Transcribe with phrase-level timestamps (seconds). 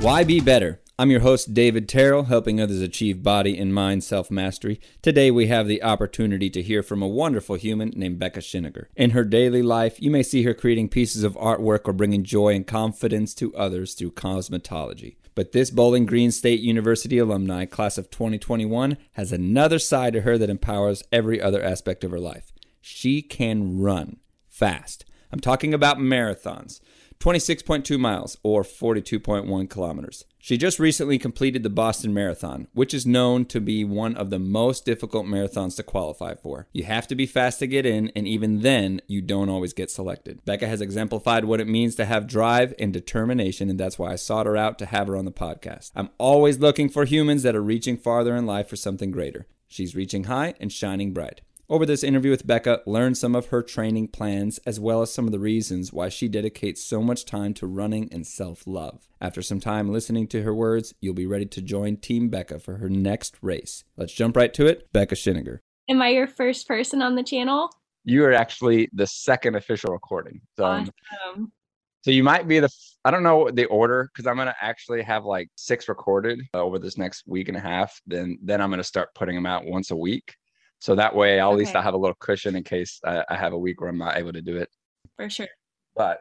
[0.00, 0.80] Why be better?
[0.98, 4.80] I'm your host, David Terrell, helping others achieve body and mind self mastery.
[5.02, 8.86] Today, we have the opportunity to hear from a wonderful human named Bekah Shininger.
[8.96, 12.54] In her daily life, you may see her creating pieces of artwork or bringing joy
[12.54, 15.16] and confidence to others through cosmetology.
[15.34, 20.38] But this Bowling Green State University alumni, class of 2021, has another side to her
[20.38, 22.50] that empowers every other aspect of her life.
[22.80, 24.16] She can run
[24.48, 25.04] fast.
[25.32, 26.80] I'm talking about marathons.
[27.20, 30.24] 26.2 miles or 42.1 kilometers.
[30.38, 34.38] She just recently completed the Boston Marathon, which is known to be one of the
[34.38, 36.68] most difficult marathons to qualify for.
[36.72, 39.90] You have to be fast to get in, and even then, you don't always get
[39.90, 40.44] selected.
[40.46, 44.16] Bekah has exemplified what it means to have drive and determination, and that's why I
[44.16, 45.90] sought her out to have her on the podcast.
[45.96, 49.48] I'm always looking for humans that are reaching farther in life for something greater.
[49.66, 51.42] She's reaching high and shining bright.
[51.70, 55.26] Over this interview with Bekah, learn some of her training plans as well as some
[55.26, 59.06] of the reasons why she dedicates so much time to running and self love.
[59.20, 62.78] After some time listening to her words, you'll be ready to join Team Bekah for
[62.78, 63.84] her next race.
[63.98, 64.90] Let's jump right to it.
[64.94, 65.58] Bekah Shininger.
[65.90, 67.68] Am I your first person on the channel?
[68.02, 70.40] You are actually the second official recording.
[70.56, 70.90] So, um,
[71.26, 71.52] awesome.
[72.00, 72.70] so you might be the,
[73.04, 76.62] I don't know the order because I'm going to actually have like six recorded uh,
[76.62, 78.00] over this next week and a half.
[78.06, 80.34] Then, then I'm going to start putting them out once a week.
[80.80, 83.52] So that way, at least I have a little cushion in case I, I, have
[83.52, 84.68] a week where I'm not able to do it.
[85.16, 85.48] For sure.
[85.96, 86.20] But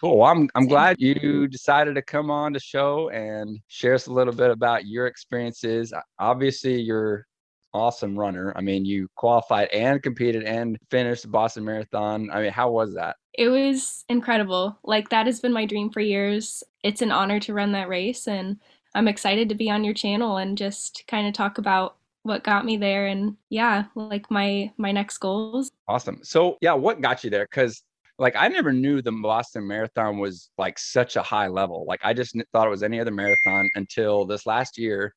[0.00, 0.18] cool.
[0.18, 4.12] Well, I'm I'm glad you decided to come on the show and share us a
[4.12, 5.92] little bit about your experiences.
[6.18, 7.26] Obviously, you're
[7.76, 8.52] awesome runner.
[8.56, 12.30] I mean, you qualified and competed and finished the Boston Marathon.
[12.32, 13.16] I mean, how was that?
[13.34, 14.78] It was incredible.
[14.82, 16.64] Like that has been my dream for years.
[16.82, 18.58] It's an honor to run that race and
[18.94, 21.96] I'm excited to be on your channel and just kind of talk about
[22.26, 25.70] what got me there and yeah like my my next goals.
[25.88, 26.20] Awesome.
[26.22, 27.46] So yeah what got you there?
[27.50, 27.82] Because
[28.18, 31.84] like i never knew the boston marathon was like such a high level.
[31.86, 35.14] Like i just thought it was any other marathon until this last year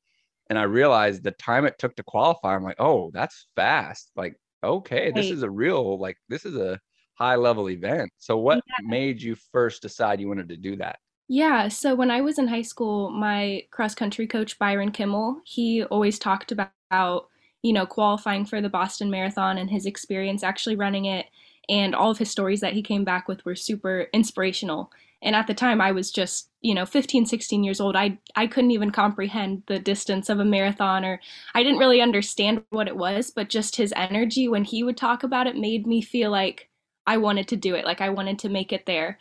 [0.50, 4.12] and i realized the time it took to qualify i'm like oh that's fast.
[4.16, 6.80] Like okay this is a real like this is a
[7.16, 8.12] high level event.
[8.18, 8.88] So what yeah.
[8.88, 12.48] made you first decide you wanted to do that yeah, so when I was in
[12.48, 17.30] high school, my cross country coach Byron Kimmel, he always talked about
[17.62, 21.28] you know, qualifying for the Boston Marathon and his experience actually running it.
[21.68, 24.92] And all of his stories that he came back with were super inspirational.
[25.22, 27.96] And at the time, I was just, you know, 15, 16 years old.
[27.98, 31.20] I, I couldn't even comprehend the distance of a marathon, or
[31.54, 35.24] I didn't really understand what it was, but just his energy when he would talk
[35.24, 36.70] about it made me feel like
[37.06, 39.20] I wanted to do it, like I wanted to make it there.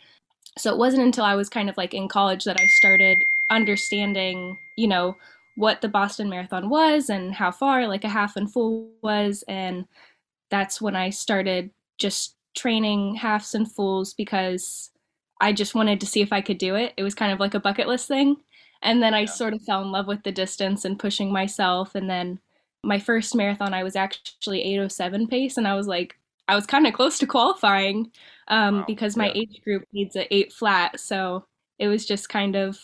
[0.58, 4.58] So it wasn't until I was kind of like in college that I started understanding,
[4.76, 5.16] you know,
[5.56, 9.44] what the Boston Marathon was and how far, like a half and full was.
[9.48, 9.86] And
[10.50, 14.90] that's when I started just training halves and fulls because
[15.40, 16.92] I just wanted to see if I could do it.
[16.96, 18.36] It was kind of like a bucket list thing.
[18.82, 19.26] And then I yeah.
[19.26, 21.94] sort of fell in love with the distance and pushing myself.
[21.94, 22.38] And then
[22.84, 25.56] my first marathon, I was actually 807 pace.
[25.56, 26.16] And I was like,
[26.48, 28.10] I was kind of close to qualifying
[28.48, 28.84] um, wow.
[28.86, 29.42] because my yeah.
[29.42, 30.98] age group needs an eight flat.
[30.98, 31.44] So
[31.78, 32.78] it was just kind of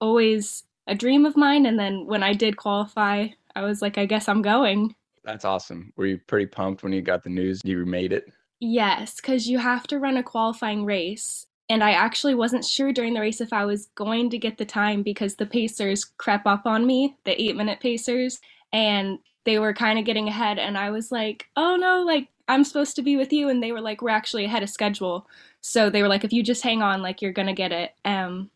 [0.00, 1.66] always a dream of mine.
[1.66, 4.94] And then when I did qualify, I was like, I guess I'm going.
[5.24, 5.92] That's awesome.
[5.96, 8.30] Were you pretty pumped when you got the news you made it?
[8.60, 11.46] Yes, because you have to run a qualifying race.
[11.70, 14.66] And I actually wasn't sure during the race if I was going to get the
[14.66, 18.38] time because the pacers crept up on me, the eight minute pacers,
[18.72, 20.58] and they were kind of getting ahead.
[20.58, 23.48] And I was like, oh no, like I'm supposed to be with you.
[23.48, 25.26] And they were like, we're actually ahead of schedule.
[25.60, 27.92] So they were like, if you just hang on, like you're going to get it.
[28.04, 28.50] Um,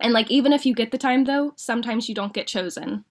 [0.00, 3.04] and like even if you get the time though, sometimes you don't get chosen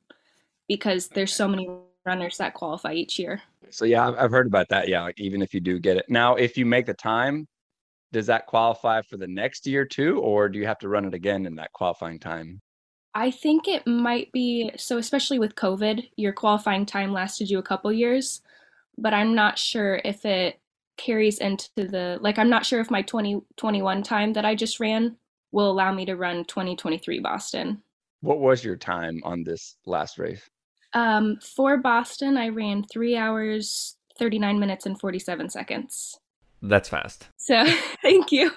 [0.68, 1.70] because there's so many
[2.06, 3.42] runners that qualify each year.
[3.70, 4.88] So yeah, I've heard about that.
[4.88, 6.06] Yeah, like even if you do get it.
[6.10, 7.48] Now, if you make the time,
[8.12, 11.14] does that qualify for the next year too or do you have to run it
[11.14, 12.62] again in that qualifying time?
[13.14, 17.64] I think it might be so especially with COVID, your qualifying time lasted you a
[17.64, 18.42] couple years,
[18.98, 20.60] but I'm not sure if it
[20.98, 25.18] carries into the like I'm not sure if my 2021 time that I just ran
[25.52, 27.82] will allow me to run 2023 Boston.
[28.22, 30.48] What was your time on this last race?
[30.94, 36.20] Um, for Boston, I ran three hours, 39 minutes, and 47 seconds.
[36.62, 37.28] That's fast.
[37.38, 37.66] So
[38.02, 38.52] thank you.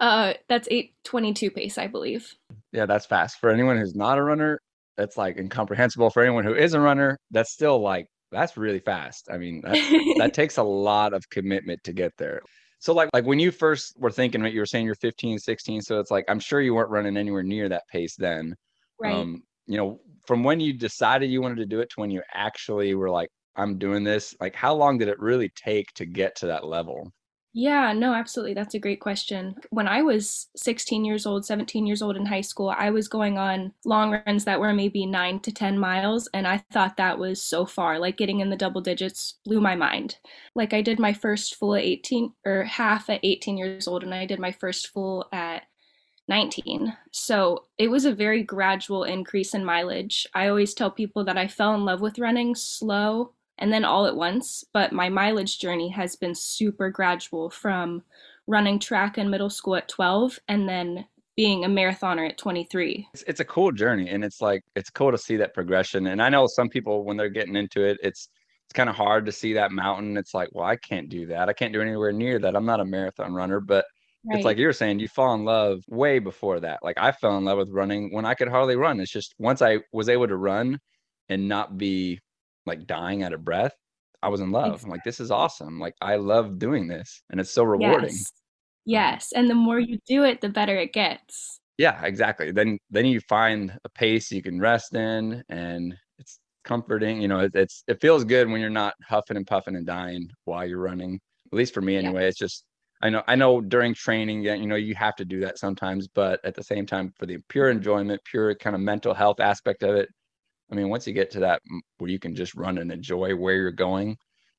[0.00, 2.34] Uh, that's 822 pace, I believe.
[2.72, 3.38] Yeah, that's fast.
[3.38, 4.58] For anyone who's not a runner,
[4.96, 6.10] that's like incomprehensible.
[6.10, 9.28] For anyone who is a runner, that's still like, that's really fast.
[9.30, 12.40] I mean, that, that takes a lot of commitment to get there.
[12.78, 15.82] So like like when you first were thinking that you were saying you're 15, 16,
[15.82, 18.54] so it's like I'm sure you weren't running anywhere near that pace then.
[18.98, 19.14] Right.
[19.14, 22.22] Um, you know, from when you decided you wanted to do it to when you
[22.32, 26.36] actually were like, I'm doing this, like how long did it really take to get
[26.36, 27.12] to that level?
[27.52, 28.54] Yeah, no, absolutely.
[28.54, 29.56] That's a great question.
[29.70, 33.38] When I was 16 years old, 17 years old in high school, I was going
[33.38, 37.42] on long runs that were maybe nine to 10 miles, and I thought that was
[37.42, 37.98] so far.
[37.98, 40.18] Like getting in the double digits blew my mind.
[40.54, 44.14] Like I did my first full at 18 or half at 18 years old, and
[44.14, 45.64] I did my first full at
[46.28, 46.96] 19.
[47.10, 50.24] So it was a very gradual increase in mileage.
[50.34, 54.06] I always tell people that I fell in love with running slow and then all
[54.06, 54.64] at once.
[54.72, 58.02] But my mileage journey has been super gradual from
[58.46, 63.08] running track in middle school at 12 and then being a marathoner at 23.
[63.14, 66.08] It's, it's a cool journey and it's like it's cool to see that progression.
[66.08, 68.28] And I know some people when they're getting into it, it's
[68.64, 70.16] it's kind of hard to see that mountain.
[70.16, 71.48] It's like, well, I can't do that.
[71.48, 72.54] I can't do anywhere near that.
[72.54, 73.84] I'm not a marathon runner, but
[74.24, 74.36] right.
[74.36, 76.78] it's like you were saying, you fall in love way before that.
[76.82, 79.00] Like I fell in love with running when I could hardly run.
[79.00, 80.78] It's just once I was able to run
[81.28, 82.20] and not be
[82.70, 83.74] like dying out of breath,
[84.22, 84.66] I was in love.
[84.66, 84.86] Exactly.
[84.86, 85.80] I'm like, this is awesome.
[85.80, 88.10] Like, I love doing this and it's so rewarding.
[88.10, 88.32] Yes.
[88.84, 89.32] yes.
[89.34, 91.60] And the more you do it, the better it gets.
[91.78, 92.52] Yeah, exactly.
[92.52, 97.20] Then, then you find a pace you can rest in and it's comforting.
[97.20, 100.28] You know, it, it's, it feels good when you're not huffing and puffing and dying
[100.44, 101.18] while you're running.
[101.52, 102.64] At least for me, anyway, it's just,
[103.02, 106.38] I know, I know during training, you know, you have to do that sometimes, but
[106.44, 109.96] at the same time, for the pure enjoyment, pure kind of mental health aspect of
[109.96, 110.10] it,
[110.70, 111.62] I mean, once you get to that
[111.98, 114.16] where you can just run and enjoy where you're going,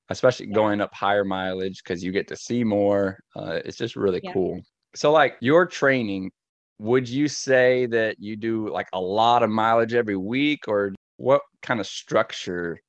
[0.10, 3.18] especially going up higher mileage because you get to see more.
[3.36, 4.34] Uh, it's just really yeah.
[4.34, 4.62] cool.
[4.94, 6.32] So, like your training,
[6.80, 11.42] would you say that you do like a lot of mileage every week, or what
[11.62, 12.80] kind of structure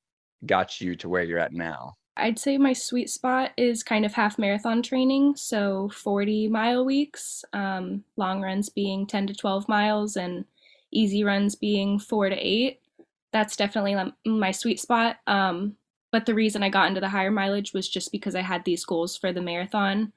[0.44, 1.94] got you to where you're at now?
[2.16, 7.42] I'd say my sweet spot is kind of half marathon training, so 40 mile weeks,
[7.54, 10.44] um, long runs being 10 to 12 miles, and
[10.90, 12.81] easy runs being four to eight
[13.32, 13.96] that's definitely
[14.26, 15.17] my sweet spot.
[15.26, 15.76] Um,
[16.12, 18.84] but the reason I got into the higher mileage was just because I had these
[18.84, 20.12] goals for the marathon,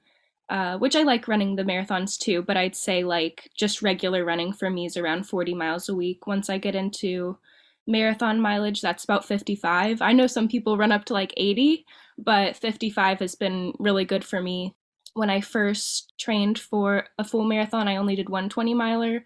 [0.50, 2.42] uh, which I like running the marathons too.
[2.42, 6.26] But I'd say like just regular running for me is around 40 miles a week.
[6.26, 7.38] Once I get into
[7.86, 10.02] marathon mileage, that's about 55.
[10.02, 11.86] I know some people run up to like 80,
[12.18, 14.74] but 55 has been really good for me.
[15.14, 19.24] When I first trained for a full marathon, I only did 120 miler,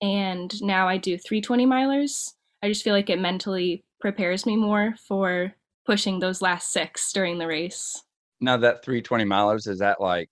[0.00, 2.34] and now I do 320 milers.
[2.64, 7.36] I just feel like it mentally prepares me more for pushing those last six during
[7.36, 8.02] the race.
[8.40, 10.30] Now that 320 milers is that like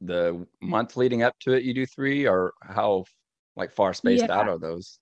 [0.00, 3.04] the month leading up to it you do three or how
[3.54, 4.36] like far spaced yeah.
[4.36, 4.98] out are those?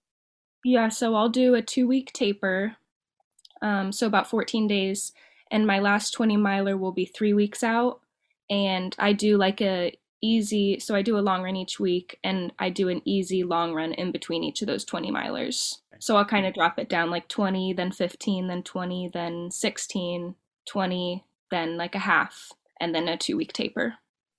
[0.66, 2.76] Yeah, so I'll do a two week taper.
[3.62, 5.14] Um, so about 14 days.
[5.50, 8.00] And my last 20 miler will be three weeks out.
[8.50, 12.52] And I do like a easy so I do a long run each week and
[12.58, 15.78] I do an easy long run in between each of those 20 milers.
[15.98, 20.34] So I'll kind of drop it down like 20, then 15, then 20, then 16,
[20.66, 23.94] 20, then like a half, and then a two week taper.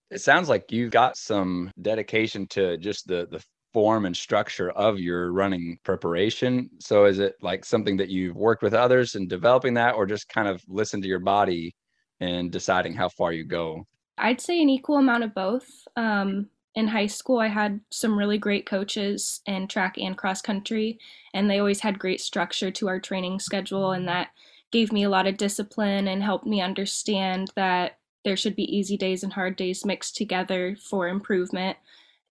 [0.10, 3.44] It sounds like you've got some dedication to just the the
[3.74, 6.70] form and structure of your running preparation.
[6.80, 10.30] So is it like something that you've worked with others in developing that or just
[10.30, 11.76] kind of listen to your body
[12.20, 13.86] and deciding how far you go?
[14.18, 15.68] I'd say an equal amount of both.
[15.96, 21.00] Um, in high school, I had some really great coaches in track and cross country,
[21.34, 24.28] and they always had great structure to our training schedule, and that
[24.70, 28.96] gave me a lot of discipline and helped me understand that there should be easy
[28.96, 31.78] days and hard days mixed together for improvement.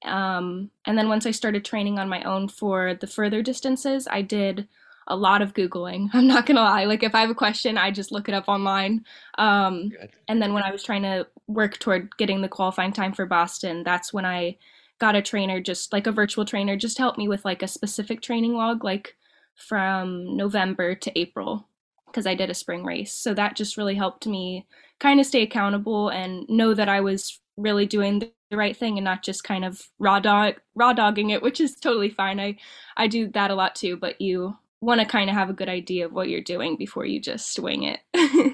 [0.05, 4.23] Um, and then once I started training on my own for the further distances, I
[4.23, 4.69] did
[5.07, 6.09] a lot of Googling.
[6.15, 6.85] I'm not going to lie.
[6.85, 9.05] Like, if I have a question, I just look it up online.
[9.39, 9.91] Um,
[10.29, 13.83] and then when I was trying to work toward getting the qualifying time for Boston,
[13.85, 14.57] that's when I
[14.99, 18.23] got a trainer, just like a virtual trainer, just help me with like a specific
[18.23, 19.17] training log, like
[19.55, 21.69] from November to April,
[22.07, 23.13] because I did a spring race.
[23.13, 24.67] So that just really helped me
[24.99, 28.19] kind of stay accountable and know that I was really doing
[28.51, 31.75] the right thing and not just kind of raw dog raw dogging it which is
[31.75, 32.57] totally fine i
[32.97, 35.69] i do that a lot too but you want to kind of have a good
[35.69, 38.01] idea of what you're doing before you just swing it.
[38.15, 38.53] yeah.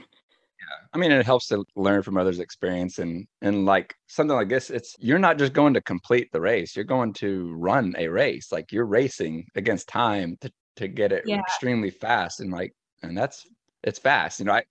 [0.92, 4.70] I mean, it helps to learn from others' experience and and like something like this,
[4.70, 8.52] it's you're not just going to complete the race, you're going to run a race.
[8.52, 11.38] Like you're racing against time to to get it yeah.
[11.38, 13.46] extremely fast and like and that's
[13.82, 14.38] it's fast.
[14.38, 14.64] You know, I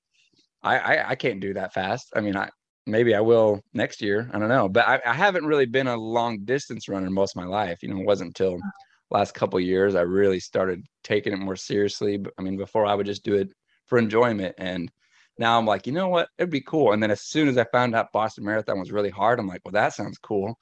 [0.64, 2.12] I I can't do that fast.
[2.16, 2.50] I mean, I
[2.88, 4.30] maybe I will next year.
[4.34, 7.44] I don't know, but I, I haven't really been a long distance runner most of
[7.44, 7.84] my life.
[7.84, 8.70] You know, it wasn't until uh-huh
[9.12, 12.24] last couple years i really started taking it more seriously.
[12.38, 13.52] I mean before i would just do it
[13.86, 14.92] for enjoyment and
[15.38, 16.30] now i'm like you know what?
[16.38, 16.94] It'd be cool.
[16.94, 19.62] And then as soon as i found out boston marathon was really hard i'm like
[19.66, 20.58] well that sounds cool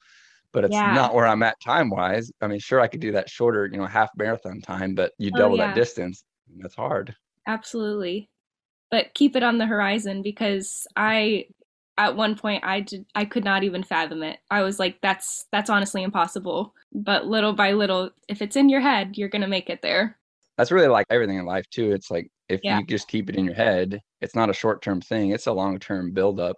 [0.52, 0.92] but it's yeah.
[0.92, 3.78] not where i'm at time wise i mean sure i could do that shorter you
[3.78, 5.68] know half marathon time but you oh, double oh, yeah.
[5.68, 6.24] that distance
[6.58, 7.14] that's hard.
[7.46, 8.28] Absolutely.
[8.90, 11.46] But keep it on the horizon because i
[11.98, 14.38] at one point I did I could not even fathom it.
[14.50, 16.74] I was like that's that's honestly impossible.
[16.92, 20.18] But little by little if it's in your head, you're going to make it there.
[20.56, 21.92] That's really like everything in life too.
[21.92, 22.78] It's like if Yeah.
[22.78, 26.12] you just keep it in your head, it's not a short-term thing, it's a long-term
[26.12, 26.56] buildup.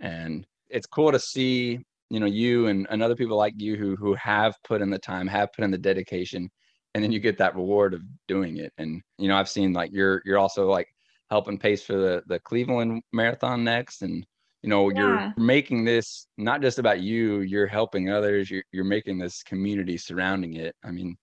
[0.00, 3.96] And it's cool to see, you know, you and, and other people like you who
[3.96, 6.50] who have put in the time, have put in the dedication,
[6.94, 8.72] and then you get that reward of doing it.
[8.78, 10.88] And you know, I've seen like you're you're also like
[11.30, 14.26] helping pace for the the Cleveland Marathon next, and
[14.64, 14.96] you know Yeah.
[14.98, 17.40] you're making this not just about you.
[17.40, 18.50] You're helping others.
[18.50, 20.74] You're you're making this community surrounding it.
[20.82, 21.16] I mean,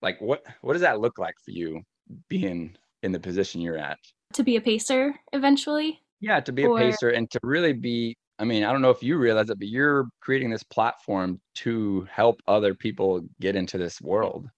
[0.00, 1.82] like what what does that look like for you
[2.28, 3.98] being in the position you're at?
[4.32, 6.00] To be a pacer eventually.
[6.20, 8.16] Yeah, to be a pacer and to really be.
[8.38, 12.08] I mean, I don't know if you realize it, but you're creating this platform to
[12.10, 14.48] help other people get into this world.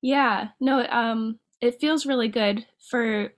[0.00, 3.32] Yeah, no, um, it feels really good for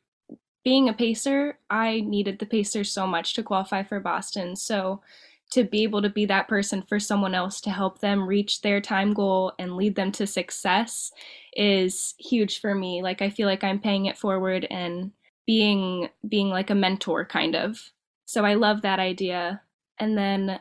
[0.64, 1.58] being a pacer.
[1.70, 4.56] I needed the pacer so much to qualify for Boston.
[4.56, 5.02] So
[5.50, 8.80] to be able to be that person for someone else to help them reach their
[8.80, 11.12] time goal and lead them to success
[11.54, 13.02] is huge for me.
[13.02, 15.12] Like I feel like I'm paying it forward and
[15.46, 17.92] being being like a mentor kind of.
[18.24, 19.60] So I love that idea.
[19.98, 20.58] And then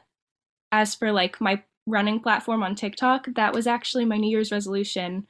[0.72, 5.26] as for like my running platform on TikTok, that was actually my New Year's resolution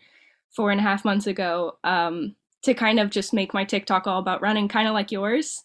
[0.50, 4.20] four and a half months ago um, to kind of just make my TikTok all
[4.20, 5.64] about running, kind of like yours.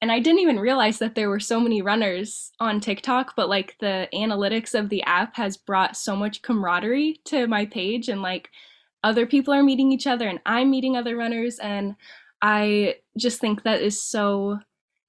[0.00, 3.76] And I didn't even realize that there were so many runners on TikTok, but like
[3.80, 8.50] the analytics of the app has brought so much camaraderie to my page, and like
[9.02, 11.58] other people are meeting each other, and I'm meeting other runners.
[11.58, 11.96] And
[12.42, 14.58] I just think that is so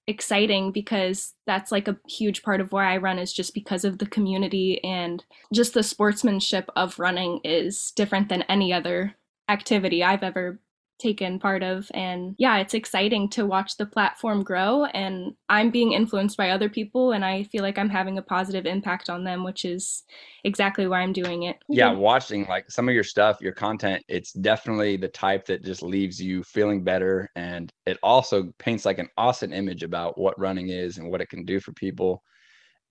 [0.08, 3.98] exciting because that's like a huge part of why I run is just because of
[3.98, 9.16] the community and just the sportsmanship of running is different than any other
[9.50, 10.60] activity I've ever
[11.00, 11.90] taken part of.
[11.94, 14.86] And yeah it's exciting to watch the platform grow.
[14.86, 18.66] And I'm being influenced by other people and I feel like I'm having a positive
[18.66, 20.04] impact on them which is
[20.44, 21.58] exactly why I'm doing it.
[21.70, 25.84] yeah watching like some of your stuff your content it's definitely the type that just
[25.84, 27.30] leaves you feeling better.
[27.36, 31.30] And it also paints like an awesome image about what running is and what it
[31.30, 32.24] can do for people.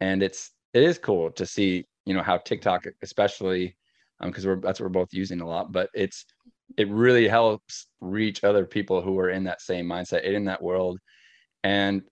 [0.01, 3.77] And it's it is cool to see you know how tiktok especially
[4.21, 6.25] um, because we're that's what we're both using a lot but it's
[6.77, 10.99] it really helps reach other people who are in that same mindset in that world.
[11.65, 12.03] And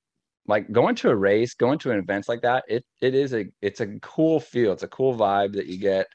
[0.47, 3.47] like going to a race going to an events like that it it is a
[3.63, 4.73] it's a cool feel.
[4.73, 6.07] It's a cool vibe that you get.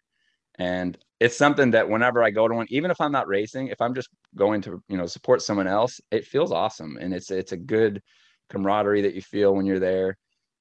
[0.58, 3.82] And it's something that whenever i go to one even if i'm not racing if
[3.82, 6.98] i'm just going to you know support someone else it feels awesome.
[7.00, 8.02] And it's it's a good
[8.50, 10.18] camaraderie that you feel when you're there.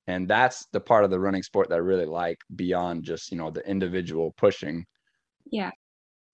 [0.06, 3.38] And that's the part of the running sport that i really like beyond just you
[3.38, 4.85] know the individual pushing.
[5.50, 5.70] Yeah.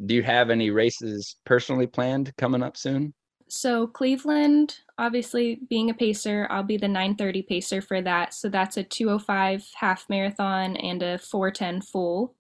[0.07, 3.15] Do you have any races personally planned coming up soon
[3.49, 8.35] So Cleveland, obviously being a pacer, I'll be the 930 pacer for that.
[8.35, 12.35] So that's a 205 half marathon and a 410 full.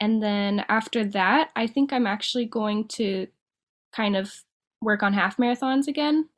[0.00, 3.26] And then after that, I think I'm actually going to
[3.92, 4.32] kind of
[4.80, 6.28] work on half marathons again.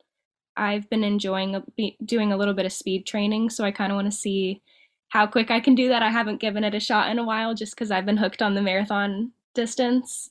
[0.55, 1.61] I've been enjoying
[2.03, 4.61] doing a little bit of speed training, so I kind of want to see
[5.09, 6.03] how quick I can do that.
[6.03, 8.55] I haven't given it a shot in a while just because I've been hooked on
[8.55, 10.29] the marathon distance.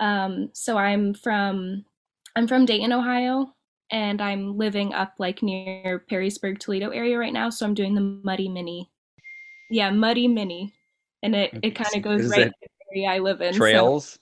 [0.00, 1.84] Um, so I'm from
[2.36, 3.54] I'm from Dayton, Ohio,
[3.90, 7.50] and I'm living up like near Perrysburg, Toledo area right now.
[7.50, 8.90] So I'm doing the Muddy Mini.
[9.70, 10.72] Yeah, Muddy Mini,
[11.22, 13.52] and it it kind of goes Is right in the area I live in.
[13.52, 14.18] so- trails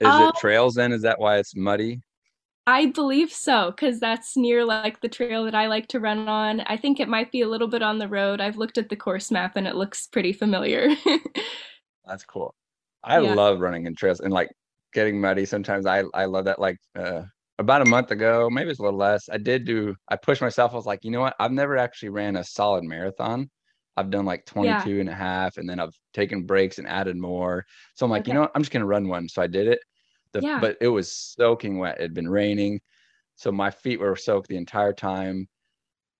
[0.00, 2.00] is Um, it trails then is that why it's muddy
[2.68, 6.60] I believe so, because that's near like the trail that I like to run on.
[6.60, 8.42] I think it might be a little bit on the road.
[8.42, 10.90] I've looked at the course map and it looks pretty familiar.
[12.06, 12.54] That's cool.
[13.08, 13.20] I Yeah.
[13.20, 14.50] love running in trails and like
[14.94, 15.46] getting muddy.
[15.46, 16.60] Sometimes I I love that.
[16.60, 17.22] Like uh,
[17.58, 19.28] about a month ago, maybe it's a little less.
[19.30, 19.96] I did do.
[20.08, 20.72] I pushed myself.
[20.72, 21.36] I was like, you know what?
[21.40, 23.50] I've never actually ran a solid marathon.
[23.96, 27.64] I've done like 22 and a half, and then I've taken breaks and added more.
[27.96, 28.52] So I'm like, you know what?
[28.54, 29.28] I'm just gonna run one.
[29.28, 29.80] So I did it.
[30.34, 30.58] The, Yeah.
[30.58, 31.98] But it was soaking wet.
[31.98, 32.80] It had been raining,
[33.36, 35.48] so my feet were soaked the entire time.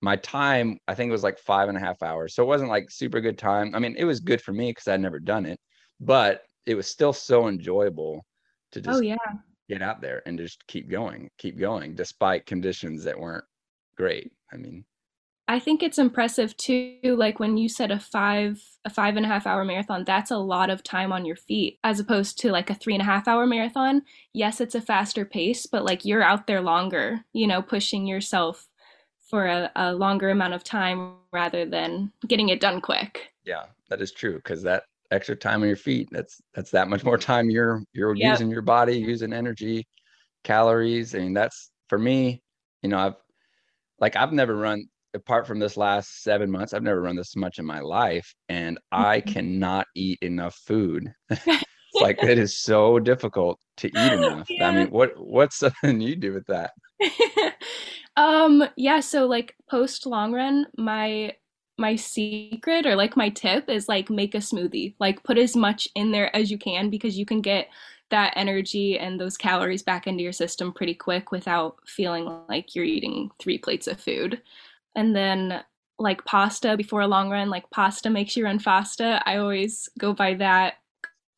[0.00, 2.34] My time, I think it was like five and a half hours.
[2.34, 3.74] So it wasn't like super good time.
[3.74, 5.58] I mean, it was good for me because I'd never done it,
[6.00, 8.24] but it was still so enjoyable
[8.72, 9.16] to oh, just oh yeah.
[9.68, 13.44] get out there and just keep going, keep going, despite conditions that weren't
[13.96, 14.32] great.
[14.52, 14.84] I mean,
[15.50, 19.28] I think it's impressive too, like when you said a five a five and a
[19.28, 22.68] half hour marathon, that's a lot of time on your feet as opposed to like
[22.68, 24.02] a three and a half hour marathon.
[24.34, 28.66] Yes, it's a faster pace, but like you're out there longer, you know, pushing yourself
[29.30, 33.30] for a, a longer amount of time rather than getting it done quick.
[33.44, 37.04] yeah, that is true because that extra time on your feet, that's that's that much
[37.04, 38.16] more time you're you're Yep.
[38.16, 39.86] using your body, using energy,
[40.44, 41.14] calories.
[41.14, 42.42] I mean, that's for me,
[42.82, 43.16] you know, I've
[44.00, 44.84] like I've never run
[45.14, 48.78] apart from this last seven months, I've never run this much in my life, and
[48.92, 49.22] I Mhm.
[49.22, 51.12] cannot eat enough food.
[51.90, 54.50] it's like it is so difficult to eat enough.
[54.60, 56.72] I mean, what what's something you do with that?
[58.16, 61.32] um yeah so like post long run my
[61.78, 64.94] my secret or like my tip is like make a smoothie.
[64.98, 67.68] Like put as much in there as you can because you can get
[68.10, 72.84] that energy and those calories back into your system pretty quick without feeling like you're
[72.84, 74.42] eating three plates of food.
[74.96, 75.62] And then
[75.98, 79.20] like pasta before a long run like pasta makes you run faster.
[79.24, 80.74] I always go by that.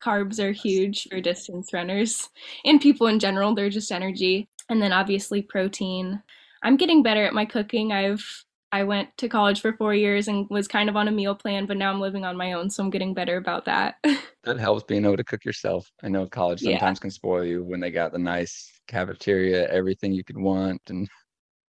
[0.03, 2.29] Carbs are huge for distance runners
[2.65, 4.47] and people in general they're just energy.
[4.69, 6.23] And then obviously protein.
[6.63, 7.91] I'm getting better at my cooking.
[7.91, 11.35] I've i went to college for four years and was kind of on a meal
[11.35, 13.95] plan but now i'm living on my own so i'm getting better about that
[14.43, 15.91] That helps being able to cook yourself.
[16.01, 16.79] I know college Yeah.
[16.79, 21.07] sometimes can spoil you when they got the nice cafeteria, everything you could want, and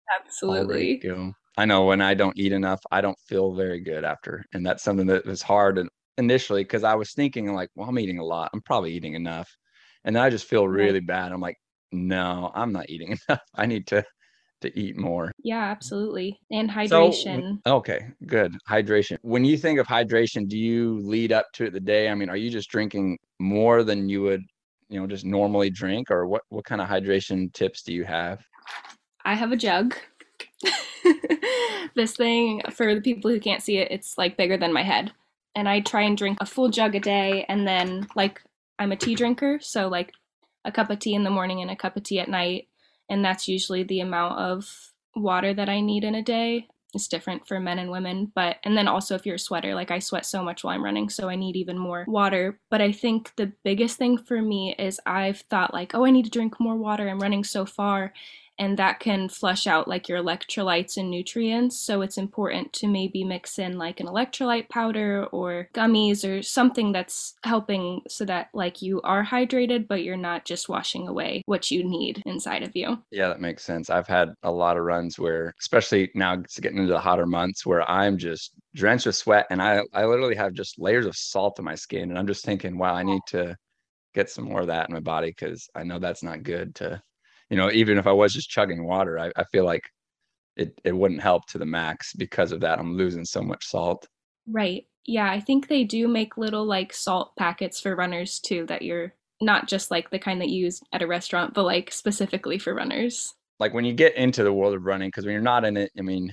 [0.20, 1.02] absolutely.
[1.58, 4.82] I know when I don't eat enough, I don't feel very good after, and that's
[4.82, 5.88] something that was hard in-
[6.18, 8.50] initially because I was thinking like, well, I'm eating a lot.
[8.52, 9.48] I'm probably eating enough,
[10.04, 11.32] and then I just feel really bad.
[11.32, 11.58] I'm like,
[11.92, 13.42] no, I'm not eating enough.
[13.54, 14.04] I need to
[14.60, 15.32] to eat more.
[15.42, 16.76] yeah absolutely and So,
[17.10, 18.56] hydration okay, good.
[18.68, 19.18] Hydration.
[19.22, 22.08] When you think of hydration, do you lead up to it the day?
[22.08, 24.42] I mean, are you just drinking more than you would,
[24.88, 26.42] you know, just normally drink, or what?
[26.48, 28.44] What kind of hydration tips do you have?
[29.24, 29.94] I have a jug.
[31.94, 35.12] this thing, for the people who can't see it, it's like bigger than my head.
[35.54, 37.44] And I try and drink a full jug a day.
[37.48, 38.42] And then, like,
[38.78, 39.58] I'm a tea drinker.
[39.60, 40.12] So, like,
[40.64, 42.68] a cup of tea in the morning and a cup of tea at night.
[43.08, 46.68] And that's usually the amount of water that I need in a day.
[46.94, 48.32] It's different for men and women.
[48.34, 50.84] But, and then also if you're a sweater, like, I sweat so much while I'm
[50.84, 51.08] running.
[51.08, 52.58] So I need even more water.
[52.70, 56.24] But I think the biggest thing for me is I've thought, like, oh, I need
[56.24, 57.08] to drink more water.
[57.08, 58.12] I'm running so far
[58.58, 61.78] and that can flush out like your electrolytes and nutrients.
[61.78, 66.92] So it's important to maybe mix in like an electrolyte powder or gummies or something
[66.92, 71.70] that's helping so that like you are hydrated, but you're not just washing away what
[71.70, 72.98] you need inside of you.
[73.10, 73.90] Yeah, that makes sense.
[73.90, 77.66] I've had a lot of runs where, especially now it's getting into the hotter months,
[77.66, 81.58] where I'm just drenched with sweat and I, I literally have just layers of salt
[81.58, 82.10] in my skin.
[82.10, 83.56] And I'm just thinking, wow, I need to
[84.14, 87.00] get some more of that in my body because I know that's not good to,
[87.50, 89.84] you know, even if I was just chugging water, I, I feel like
[90.56, 92.78] it, it wouldn't help to the max because of that.
[92.78, 94.06] I'm losing so much salt.
[94.48, 94.86] Right.
[95.04, 99.14] Yeah, I think they do make little like salt packets for runners too that you're
[99.40, 102.74] not just like the kind that you use at a restaurant, but like specifically for
[102.74, 103.34] runners.
[103.58, 105.90] like when you get into the world of running because when you're not in it
[105.98, 106.32] i mean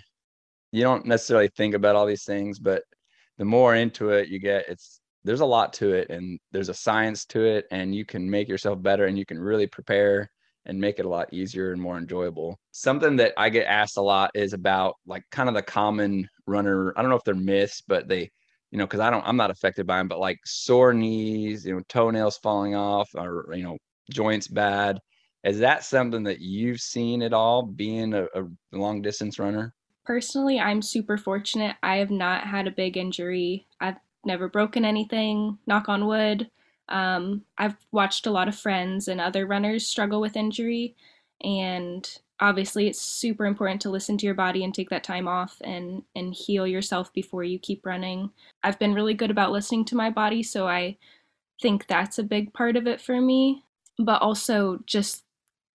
[0.71, 2.83] you don't necessarily think about all these things but
[3.37, 6.73] the more into it you get it's there's a lot to it and there's a
[6.73, 10.29] science to it and you can make yourself better and you can really prepare
[10.65, 14.01] and make it a lot easier and more enjoyable something that i get asked a
[14.01, 17.81] lot is about like kind of the common runner i don't know if they're myths
[17.87, 18.29] but they
[18.71, 21.73] you know because i don't i'm not affected by them but like sore knees you
[21.73, 23.77] know toenails falling off or you know
[24.11, 24.99] joints bad
[25.43, 29.73] is that something that you've seen at all being a, a long distance runner?
[30.05, 31.75] Personally, I'm super fortunate.
[31.83, 33.67] I have not had a big injury.
[33.79, 36.49] I've never broken anything, knock on wood.
[36.89, 40.95] Um, I've watched a lot of friends and other runners struggle with injury,
[41.41, 42.07] and
[42.39, 46.03] obviously, it's super important to listen to your body and take that time off and
[46.15, 48.31] and heal yourself before you keep running.
[48.63, 50.97] I've been really good about listening to my body, so I
[51.61, 53.63] think that's a big part of it for me.
[53.99, 55.23] But also just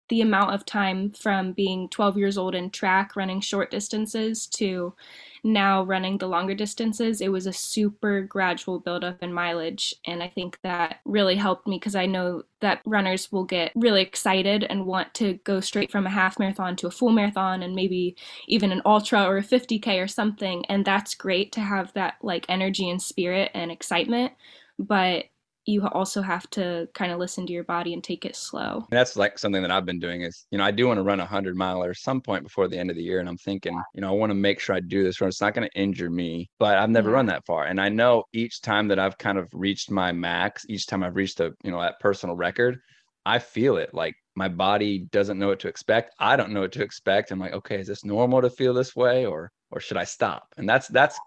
[0.08, 4.94] the amount of time from being 12 years old in track running short distances to
[5.42, 10.28] now running the longer distances it was a super gradual buildup in mileage and i
[10.28, 14.86] think that really helped me because i know that runners will get really excited and
[14.86, 18.16] want to go straight from a half marathon to a full marathon and maybe
[18.48, 22.46] even an ultra or a 50k or something and that's great to have that like
[22.48, 24.32] energy and spirit and excitement
[24.78, 25.24] but
[25.66, 28.86] you also have to kind of listen to your body and take it slow.
[28.88, 31.18] That's like something that I've been doing is, you know, I do want to run
[31.18, 33.18] a hundred miler some point before the end of the year.
[33.18, 35.28] And I'm thinking, you know, I want to make sure I do this run.
[35.28, 37.14] It's not going to injure me, but I've never Yeah.
[37.14, 37.64] run that far.
[37.66, 41.16] And I know each time that I've kind of reached my max, each time I've
[41.16, 42.78] reached a, you know, that personal record,
[43.24, 46.14] I feel it like my body doesn't know what to expect.
[46.20, 47.32] I don't know what to expect.
[47.32, 50.54] I'm like, okay, is this normal to feel this way or, or should I stop?
[50.56, 51.18] And that's, that's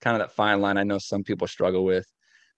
[0.00, 2.06] kind of that fine line I know some people struggle with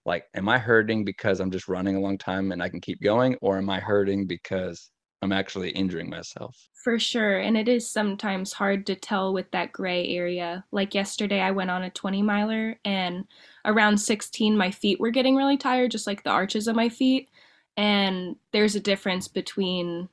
[0.05, 3.01] like am i hurting because i'm just running a long time and i can keep
[3.01, 7.39] going or am i hurting because i'm actually injuring myself For sure.
[7.39, 10.65] And it is sometimes hard to tell with that gray area.
[10.71, 13.23] Like yesterday, I went on a 20 miler, and
[13.63, 17.29] around 16, my feet were getting really tired, just like the arches of my feet.
[17.77, 20.09] And there's a difference between,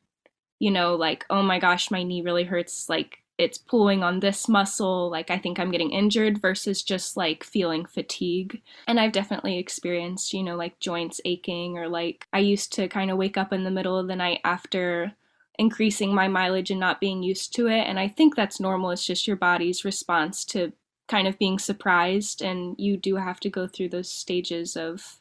[0.61, 2.89] you know, like, oh my gosh, my knee really hurts.
[2.89, 7.43] Like, it's pulling on this muscle, like I think I'm getting injured versus just like
[7.43, 8.61] feeling fatigue.
[8.87, 13.11] And I've definitely experienced, you know, like joints aching or like I used to kind
[13.11, 15.13] of wake up in the middle of the night after
[15.59, 17.81] increasing my mileage and not being used to it.
[17.81, 18.91] And I think that's normal.
[18.91, 20.75] It's just your body's response to
[21.09, 22.43] kind of being surprised.
[22.43, 25.19] And you do have to go through those stages of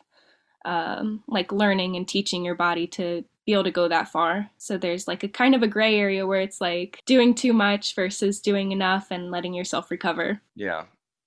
[0.65, 4.47] um, like learning and teaching your body to be able to go that far.
[4.59, 7.95] So there's like a kind of a gray area where it's like doing too much
[7.95, 10.39] versus doing enough and letting yourself recover.
[10.55, 10.83] Yeah.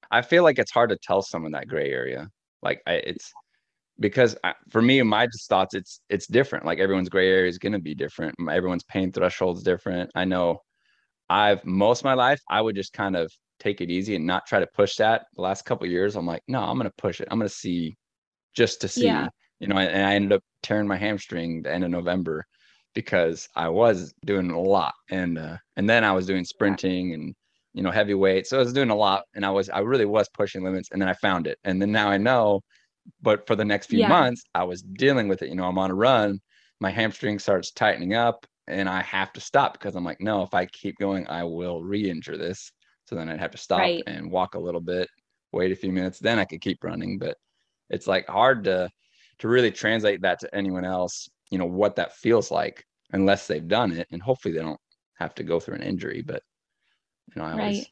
[0.08, 2.30] I feel like it's hard to tell someone that gray area.
[2.62, 3.32] Like I, it's
[3.98, 6.64] because I, for me, my just thoughts, it's it's different.
[6.64, 8.36] Like everyone's gray area is going to be different.
[8.48, 10.08] Everyone's pain threshold is different.
[10.14, 10.60] I know
[11.28, 14.46] I've most of my life, I would just kind of take it easy and not
[14.46, 15.22] try to push that.
[15.34, 17.26] The last couple years, I'm like, no, I'm going to push it.
[17.32, 17.96] I'm going to see
[18.54, 19.06] just to see.
[19.06, 19.26] Yeah.
[19.62, 22.44] You know, and I ended up tearing my hamstring the end of November
[22.94, 27.32] because I was doing a lot, and uh, and then I was doing sprinting and
[27.72, 30.04] you know heavy weight, so I was doing a lot, and I was I really
[30.04, 32.60] was pushing limits, and then I found it, and then now I know.
[33.20, 34.08] But for the next few yeah.
[34.08, 35.48] months, I was dealing with it.
[35.48, 36.40] You know, I'm on a run,
[36.80, 40.54] my hamstring starts tightening up, and I have to stop because I'm like, no, if
[40.54, 42.72] I keep going, I will re-injure this.
[43.04, 44.02] So then I'd have to stop right.
[44.08, 45.08] and walk a little bit,
[45.52, 47.18] wait a few minutes, then I could keep running.
[47.18, 47.36] But
[47.90, 48.90] it's like hard to
[49.42, 53.66] to really translate that to anyone else you know what that feels like unless they've
[53.66, 54.80] done it and hopefully they don't
[55.14, 56.44] have to go through an injury but
[57.34, 57.60] you know i right.
[57.60, 57.86] always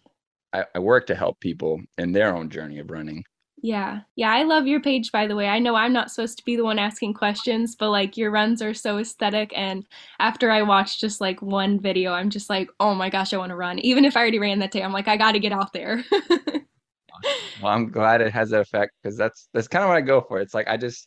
[0.53, 3.25] I, I work to help people in their own journey of running
[3.63, 4.01] yeah.
[4.17, 4.33] Yeah.
[4.33, 5.47] I love your page, by the way.
[5.47, 8.63] I know I'm not supposed to be the one asking questions, but like your runs
[8.63, 9.53] are so aesthetic.
[9.55, 9.85] And
[10.19, 13.51] after I watch just like one video, I'm just like, oh my gosh, I want
[13.51, 13.79] to run.
[13.81, 16.03] Even if I already ran that day, I'm like, I got to get out there.
[17.63, 20.23] well, I'm glad it has that effect because that's that's kind of what I go
[20.23, 20.41] for.
[20.41, 21.07] It's like I just,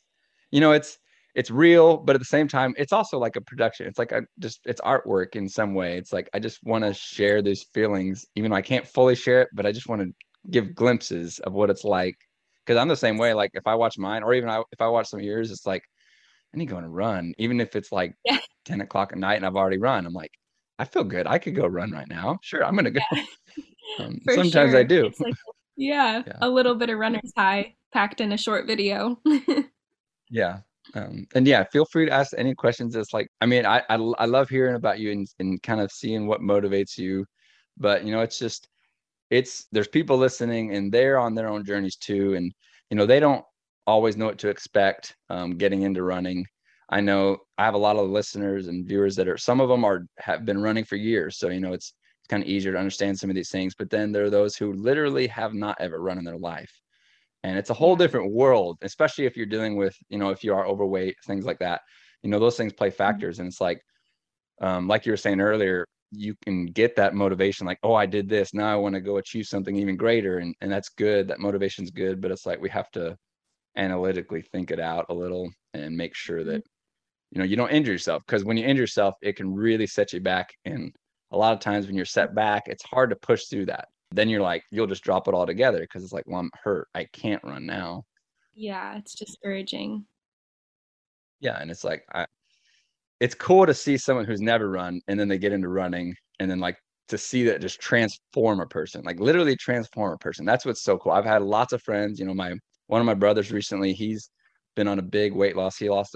[0.54, 1.00] you know, it's
[1.34, 3.88] it's real, but at the same time, it's also like a production.
[3.88, 5.98] It's like I just it's artwork in some way.
[5.98, 9.42] It's like I just want to share these feelings, even though I can't fully share
[9.42, 10.13] it, but I just want to
[10.52, 12.16] give glimpses of what it's like.
[12.63, 13.34] Because I'm the same way.
[13.34, 15.66] Like if I watch mine, or even I, if I watch some of yours, it's
[15.66, 15.84] like
[16.54, 18.38] I need to go and run, even if it's like yeah.
[18.66, 20.06] 10 o'clock at night and I've already run.
[20.06, 20.32] I'm like,
[20.78, 21.26] I feel good.
[21.26, 22.38] I could go run right now.
[22.44, 23.02] Sure, I'm gonna go.
[23.12, 23.24] Yeah.
[24.00, 24.80] Um, sometimes sure.
[24.80, 25.12] I do.
[25.20, 25.36] Like,
[25.76, 29.20] yeah, yeah, a little bit of runner's high packed in a short video.
[30.34, 30.58] Yeah.
[30.96, 32.96] Um, and yeah, feel free to ask any questions.
[32.96, 35.91] It's like, I mean, I, I, I love hearing about you and, and kind of
[35.91, 37.26] seeing what motivates you.
[37.78, 38.67] But, you know, it's just,
[39.30, 42.34] it's, there's people listening and they're on their own journeys too.
[42.34, 42.52] And,
[42.89, 43.46] you know, they don't
[43.88, 46.46] always know what to expect um, getting into running.
[46.89, 49.86] I know I have a lot of listeners and viewers that are, some of them
[49.86, 51.38] are, have been running for years.
[51.38, 53.74] So, you know, it's, it's kind of easier to understand some of these things.
[53.74, 56.72] But then there are those who literally have not ever run in their life.
[57.43, 60.53] And it's a whole different world, especially if you're dealing with, you know, if you
[60.53, 61.82] are overweight, things like that.
[62.21, 62.97] You know, those things play mm-hmm.
[62.97, 63.39] factors.
[63.39, 63.82] And it's like,
[64.62, 68.29] um, like you were saying earlier, you can get that motivation like, oh, I did
[68.29, 68.53] this.
[68.53, 70.38] Now I want to go achieve something even greater.
[70.38, 71.27] And, and that's good.
[71.27, 72.21] That motivation's good.
[72.21, 73.17] But it's like we have to
[73.75, 77.32] analytically think it out a little and make sure that, mm-hmm.
[77.32, 78.23] you know, you don't injure yourself.
[78.25, 80.53] Because when you injure yourself, it can really set you back.
[80.63, 80.93] And
[81.32, 83.89] a lot of times when you're set back, it's hard to push through that.
[84.13, 86.88] Then you're like, you'll just drop it all together because it's like, well, I'm hurt.
[86.93, 88.04] I can't run now.
[88.54, 90.06] Yeah, it's discouraging.
[91.39, 92.28] Yeah, and it's like I
[93.19, 96.52] it's cool to see someone who's never run and then they get into running and
[96.52, 100.45] then like to see that just transform a person, like literally transform a person.
[100.45, 101.12] That's what's so cool.
[101.12, 102.54] I've had lots of friends, you know, my
[102.88, 104.30] one of my brothers recently, he's
[104.76, 105.78] been on a big weight loss.
[105.78, 106.15] He lost,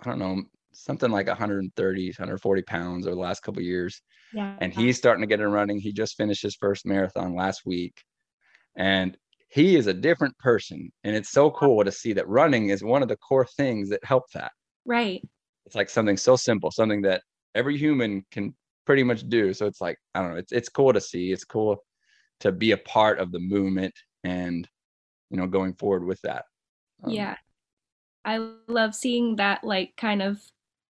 [0.00, 4.00] I don't know, something like 130, 140 pounds over the last couple years.
[4.32, 4.56] Yeah.
[4.60, 5.78] And he's starting to get in running.
[5.78, 8.02] He just finished his first marathon last week.
[8.76, 9.16] And
[9.48, 10.92] he is a different person.
[11.04, 14.04] And it's so cool to see that running is one of the core things that
[14.04, 14.52] help that.
[14.84, 15.26] Right.
[15.66, 17.22] It's like something so simple, something that
[17.54, 18.54] every human can
[18.86, 19.52] pretty much do.
[19.54, 21.32] So it's like, I don't know, it's it's cool to see.
[21.32, 21.82] It's cool
[22.40, 24.68] to be a part of the movement and
[25.30, 26.44] you know going forward with that.
[27.04, 27.36] Um, yeah.
[28.24, 30.40] I love seeing that like kind of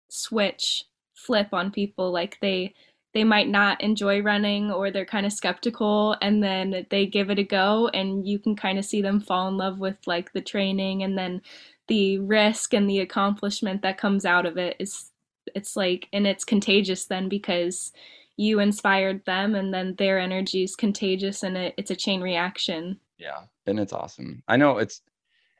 [0.09, 2.73] switch flip on people like they
[3.13, 7.39] they might not enjoy running or they're kind of skeptical and then they give it
[7.39, 10.41] a go and you can kind of see them fall in love with like the
[10.41, 11.41] training and then
[11.87, 15.11] the risk and the accomplishment that comes out of it is
[15.55, 17.91] it's like and it's contagious then because
[18.37, 22.99] you inspired them and then their energy is contagious and it, it's a chain reaction.
[23.17, 24.43] Yeah and it's awesome.
[24.47, 25.01] I know it's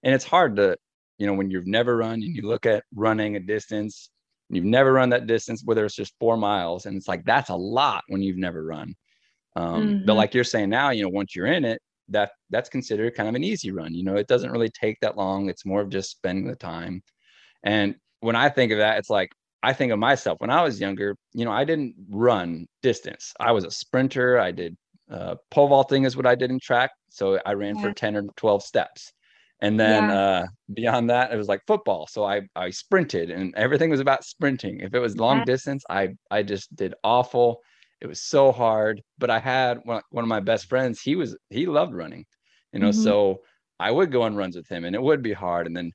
[0.04, 0.78] and it's hard to
[1.18, 4.10] you know when you've never run and you look at running a distance
[4.56, 7.56] you've never run that distance whether it's just four miles and it's like that's a
[7.56, 8.94] lot when you've never run
[9.56, 10.06] um, mm-hmm.
[10.06, 13.30] but like you're saying now you know once you're in it that that's considered kind
[13.30, 15.90] of an easy run you know it doesn't really take that long it's more of
[15.90, 17.02] just spending the time
[17.64, 19.30] and when i think of that it's like
[19.64, 23.34] I think of myself when I was younger, you know, I didn't run distance.
[23.40, 24.40] I was a sprinter.
[24.40, 24.76] I did
[25.12, 26.92] uh, pole vaulting is what I did in track.
[27.10, 27.84] So I ran yeah.
[27.84, 29.12] for 10 or 12 steps.
[29.62, 30.19] And then yeah.
[30.19, 32.08] uh, beyond that, it was like football.
[32.08, 34.80] So I, I sprinted and everything was about sprinting.
[34.80, 35.45] If it was long yeah.
[35.45, 37.62] distance, I, I just did awful.
[38.02, 39.04] It was so hard.
[39.19, 42.26] But I had one, one of my best friends, he was, he loved running,
[42.74, 43.04] you know, mm-hmm.
[43.04, 43.41] so
[43.80, 45.67] I would go on runs with him and it would be hard.
[45.67, 45.91] And then,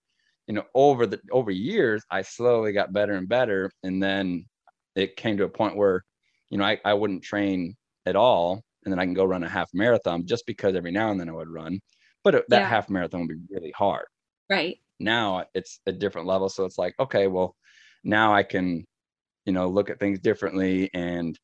[0.46, 3.72] you know, over the, over years, I slowly got better and better.
[3.83, 4.46] And then
[4.94, 6.05] it came to a point where,
[6.50, 7.74] you know, I, I wouldn't train
[8.07, 8.62] at all.
[8.85, 11.29] And then I can go run a half marathon just because every now and then
[11.29, 11.81] I would run
[12.26, 12.68] but that yeah.
[12.68, 14.06] half marathon would be really hard.
[14.50, 14.78] Right.
[14.98, 16.48] Now it's a different level.
[16.48, 17.54] So it's like, okay, well,
[18.02, 18.84] now I can,
[19.44, 20.90] you know, look at things differently.
[20.92, 21.38] And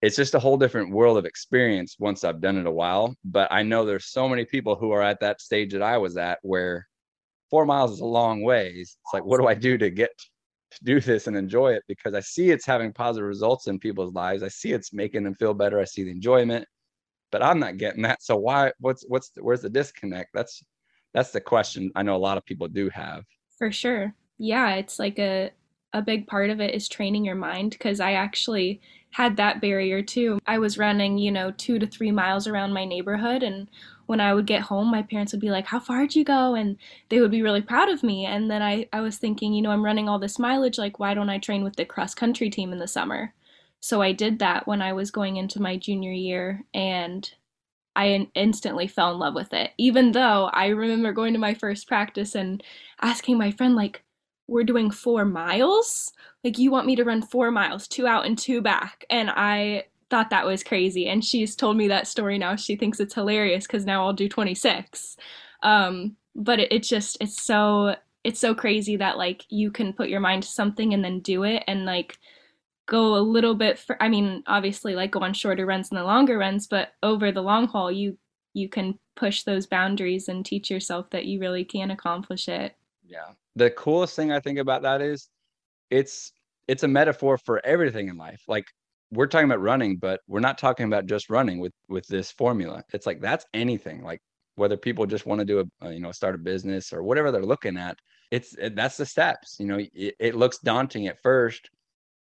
[0.00, 3.16] it's just a whole different world of experience once I've done it a while.
[3.24, 6.16] But I know there's so many people who are at that stage that I was
[6.16, 6.86] at where
[7.50, 8.96] four miles is a long ways.
[9.04, 10.10] It's like, what do I do to get
[10.70, 11.82] to do this and enjoy it?
[11.88, 14.44] Because I see it's having positive results in people's lives.
[14.44, 15.80] I see it's making them feel better.
[15.80, 16.64] I see the enjoyment
[17.32, 18.22] but I'm not getting that.
[18.22, 18.72] So why?
[18.78, 20.30] What's what's where's the disconnect?
[20.32, 20.62] That's
[21.12, 23.24] that's the question I know a lot of people do have.
[23.58, 24.14] For sure.
[24.38, 25.50] Yeah, it's like a
[25.94, 30.02] a big part of it is training your mind because I actually had that barrier
[30.02, 30.38] too.
[30.46, 33.68] I was running, you know, 2 to 3 miles around my neighborhood and
[34.06, 36.54] when I would get home, my parents would be like, How far did you go?
[36.54, 36.76] And
[37.08, 38.26] they would be really proud of me.
[38.26, 40.78] And then I, I was thinking, you know, I'm running all this mileage.
[40.78, 43.32] Like, why don't I train with the cross country team in the summer?
[43.82, 47.28] So I did that when I was going into my junior year and
[47.96, 49.72] I instantly fell in love with it.
[49.76, 52.62] Even though I remember going to my first practice and
[53.02, 54.04] asking my friend, like,
[54.46, 56.12] we're doing four miles?
[56.44, 59.04] Like, you want me to run four miles, two out and two back?
[59.10, 61.08] And I thought that was crazy.
[61.08, 62.54] And she's told me that story now.
[62.54, 65.16] She thinks it's hilarious because now I'll do 26.
[65.64, 70.08] Um, but it, it just, it's so, it's so crazy that like you can put
[70.08, 71.64] your mind to something and then do it.
[71.66, 72.18] And like,
[72.92, 76.04] go a little bit for i mean obviously like go on shorter runs and the
[76.04, 78.18] longer runs but over the long haul you
[78.54, 82.76] you can push those boundaries and teach yourself that you really can accomplish it.
[83.06, 83.32] Yeah.
[83.56, 85.28] The coolest thing i think about that is
[85.90, 86.32] it's
[86.68, 88.42] it's a metaphor for everything in life.
[88.46, 88.66] Like
[89.10, 92.82] we're talking about running but we're not talking about just running with with this formula.
[92.92, 94.02] It's like that's anything.
[94.02, 94.20] Like
[94.56, 97.42] whether people just want to do a, you know start a business or whatever they're
[97.42, 97.96] looking at
[98.30, 101.70] it's that's the steps you know it, it looks daunting at first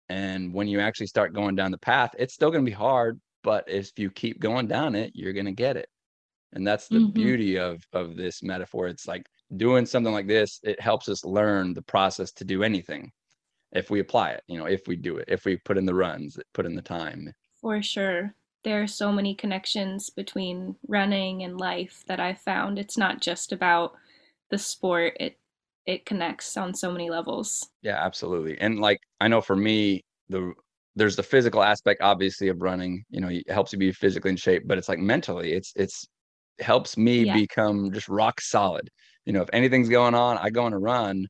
[0.09, 3.21] and when you actually start going down the path, it's still going to be hard,
[3.42, 5.88] but if you keep going down it, you're going to get it.
[6.53, 7.11] And that's the mm-hmm.
[7.11, 8.88] beauty of of this metaphor.
[8.88, 13.12] It's like doing something like this, it helps us learn the process to do anything
[13.73, 15.94] if we apply it, you know, if we do it, if we put in the
[15.94, 17.33] runs, put in the time.
[17.61, 18.35] For sure.
[18.64, 22.79] There are so many connections between running and life that I've found.
[22.79, 23.92] It's not just about
[24.51, 25.16] the sport.
[25.21, 25.38] It
[25.88, 27.66] it connects on so many levels.
[27.81, 28.61] Yeah, absolutely.
[28.61, 30.53] And like I know for me, the
[30.94, 34.37] there's the physical aspect obviously of running, you know, it helps you be physically in
[34.37, 36.07] shape, but it's like mentally, it's it's
[36.61, 37.35] helps me yeah.
[37.35, 38.90] become just rock solid.
[39.24, 41.27] You know, if anything's going on, I go on a run,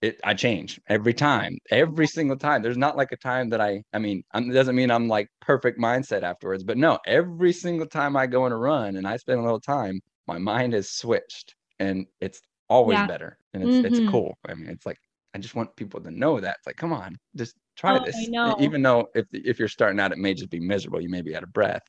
[0.00, 2.62] it I change every time, every single time.
[2.62, 5.78] There's not like a time that I I mean, it doesn't mean I'm like perfect
[5.78, 9.40] mindset afterwards, but no, every single time I go on a run and I spend
[9.40, 13.06] a little time, my mind has switched and it's always yeah.
[13.06, 13.86] better and it's mm-hmm.
[13.86, 14.38] it's cool.
[14.46, 14.98] I mean it's like
[15.34, 18.16] i just want people to know that it's like come on just try oh, this.
[18.60, 21.36] Even though if if you're starting out it may just be miserable you may be
[21.36, 21.82] out of breath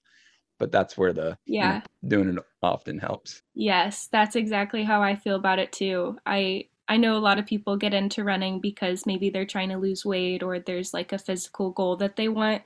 [0.60, 3.42] but that's where the yeah you know, doing it often helps.
[3.54, 6.18] Yes that's exactly how i feel about it too.
[6.26, 9.78] I i know a lot of people get into running because maybe they're trying to
[9.78, 12.62] lose weight or there's like a physical goal that they want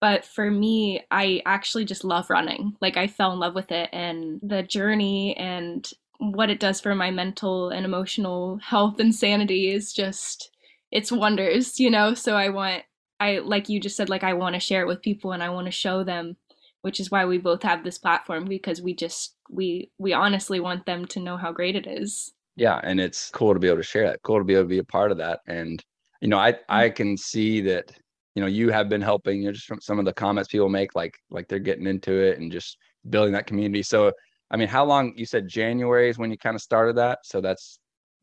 [0.00, 2.76] but for me i actually just love running.
[2.80, 5.88] Like i fell in love with it and the journey and
[6.32, 10.50] what it does for my mental and emotional health and sanity is just
[10.90, 12.14] it's wonders you know?
[12.14, 12.82] So i want
[13.20, 15.48] i like you just said like i want to share it with people and i
[15.48, 16.36] want to show them
[16.84, 20.84] which is why we both have this platform because we just we we honestly want
[20.84, 22.34] them to know how great it is.
[22.56, 24.68] Yeah and it's cool to be able to share that cool to be able to
[24.68, 25.40] be a part of that.
[25.46, 25.82] And
[26.20, 26.94] you know i i mm.
[26.94, 27.90] can see that
[28.34, 30.68] you know you have been helping you know, just from some of the comments people
[30.68, 32.76] make like like they're getting into it and just
[33.08, 33.82] building that community.
[33.82, 34.12] So
[34.50, 37.20] I mean, how long you said January is when you kind of started that?
[37.24, 37.78] So that's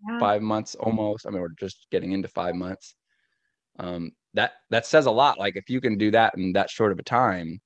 [0.07, 0.19] yeah.
[0.19, 1.25] five months almost.
[1.25, 2.95] I mean, we're just getting into five months.
[3.79, 5.39] Um, that that says a lot.
[5.39, 7.59] Like if you can do that in that short of a time,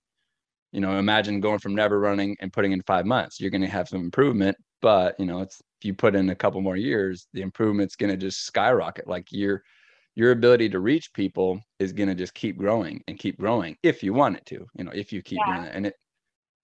[0.72, 3.40] you know, imagine going from never running and putting in five months.
[3.40, 6.36] You're going to have some improvement, but you know, it's if you put in a
[6.36, 9.08] couple more years, the improvement's going to just skyrocket.
[9.08, 9.64] Like your
[10.16, 14.02] your ability to reach people is going to just keep growing and keep growing if
[14.02, 14.66] you want it to.
[14.78, 15.56] You know, if you keep yeah.
[15.56, 15.96] doing it, and it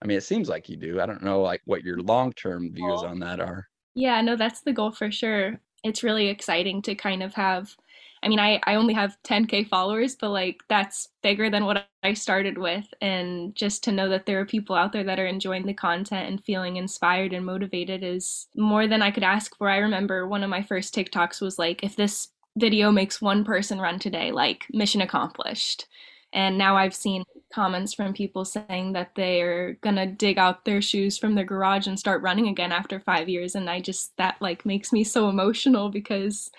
[0.02, 1.00] I mean, it seems like you do.
[1.00, 3.68] I don't know like what your long-term views on that are.
[3.94, 5.60] Yeah, no, that's the goal for sure.
[5.84, 7.76] It's really exciting to kind of have
[8.24, 12.14] I mean, I, I only have 10K followers, but like that's bigger than what I
[12.14, 12.86] started with.
[13.02, 16.30] And just to know that there are people out there that are enjoying the content
[16.30, 19.70] and feeling inspired and motivated is more than I could ask for.
[19.70, 23.80] I remember one of my first TikToks was like, if this video makes one person
[23.82, 25.88] run today, like mission accomplished.
[26.34, 31.18] And now I've seen comments from people saying that they're gonna dig out their shoes
[31.18, 33.56] from their garage and start running again after five years.
[33.56, 36.50] And I just, that like makes me so emotional because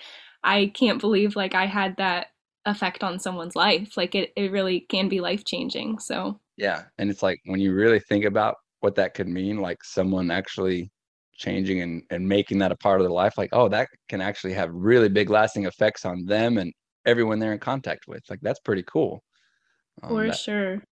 [0.44, 2.28] I can't believe like I had that
[2.66, 3.96] effect on someone's life.
[3.96, 5.98] Like it, it really can be life changing.
[5.98, 6.82] So, yeah.
[6.98, 10.90] And it's like when you really think about what that could mean, like someone actually
[11.34, 14.52] changing and, and making that a part of their life, like, oh, that can actually
[14.52, 16.72] have really big lasting effects on them and
[17.06, 18.22] everyone they're in contact with.
[18.28, 19.22] Like, that's pretty cool.
[20.06, 20.82] For that, sure.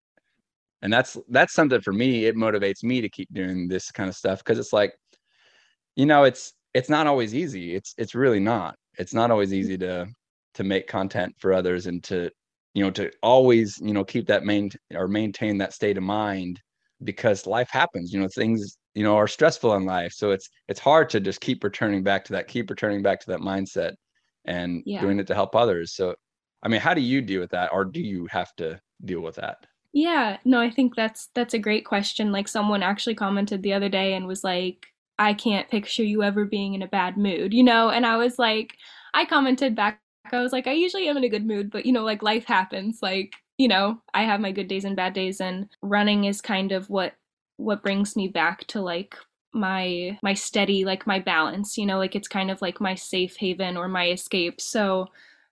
[0.83, 2.25] And that's that's something for me.
[2.27, 4.95] It motivates me to keep doing this kind of stuff because it's like,
[5.97, 7.75] you know, it's it's not always easy.
[7.75, 8.77] It's it's really not.
[8.99, 9.61] It's not always mm-hmm.
[9.61, 10.07] easy to
[10.55, 12.31] to make content for others and to
[12.75, 16.61] you know to always you know keep that main or maintain that state of mind
[17.05, 18.13] because life happens.
[18.13, 21.41] You know, things you know are stressful in life, so it's it's hard to just
[21.41, 23.93] keep returning back to that, keep returning back to that mindset,
[24.45, 25.01] and yeah.
[25.01, 25.95] doing it to help others.
[25.95, 26.15] So,
[26.63, 29.37] I mean, how do you deal with that, or do you have to deal with
[29.37, 29.67] that?
[29.93, 32.33] Yeah, no, I think that's that's a great question.
[32.33, 34.87] Like someone actually commented the other day and was like,
[35.19, 37.89] "I can't picture you ever being in a bad mood," you know?
[37.91, 38.77] And I was like,
[39.15, 40.01] I commented back.
[40.33, 42.45] I was like, "I usually am in a good mood, but you know, like life
[42.45, 43.01] happens.
[43.03, 46.73] Like, you know, I have my good days and bad days and running is kind
[46.73, 47.15] of what
[47.57, 49.17] what brings me back to like
[49.53, 53.37] my my steady like my balance you know like it's kind of like my safe
[53.37, 55.09] haven or my escape so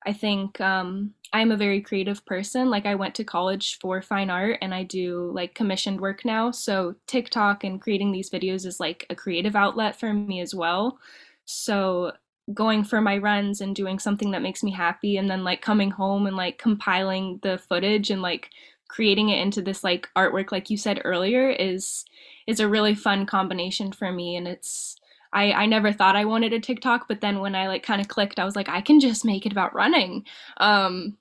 [0.06, 2.70] I think um, I'm a very creative person.
[2.70, 6.50] Like I went to college for fine art and I do like commissioned work now.
[6.50, 10.98] So TikTok and creating these videos is like a creative outlet for me as well.
[11.44, 12.12] So
[12.54, 15.90] going for my runs and doing something that makes me happy and then like coming
[15.90, 18.50] home and like compiling the footage and like
[18.88, 22.06] creating it into this like artwork like you said earlier is
[22.46, 24.96] is a really fun combination for me and it's
[25.32, 28.08] I, I never thought I wanted a TikTok, but then when I like kind of
[28.08, 30.24] clicked, I was like, I can just make it about running.
[30.58, 31.16] Um,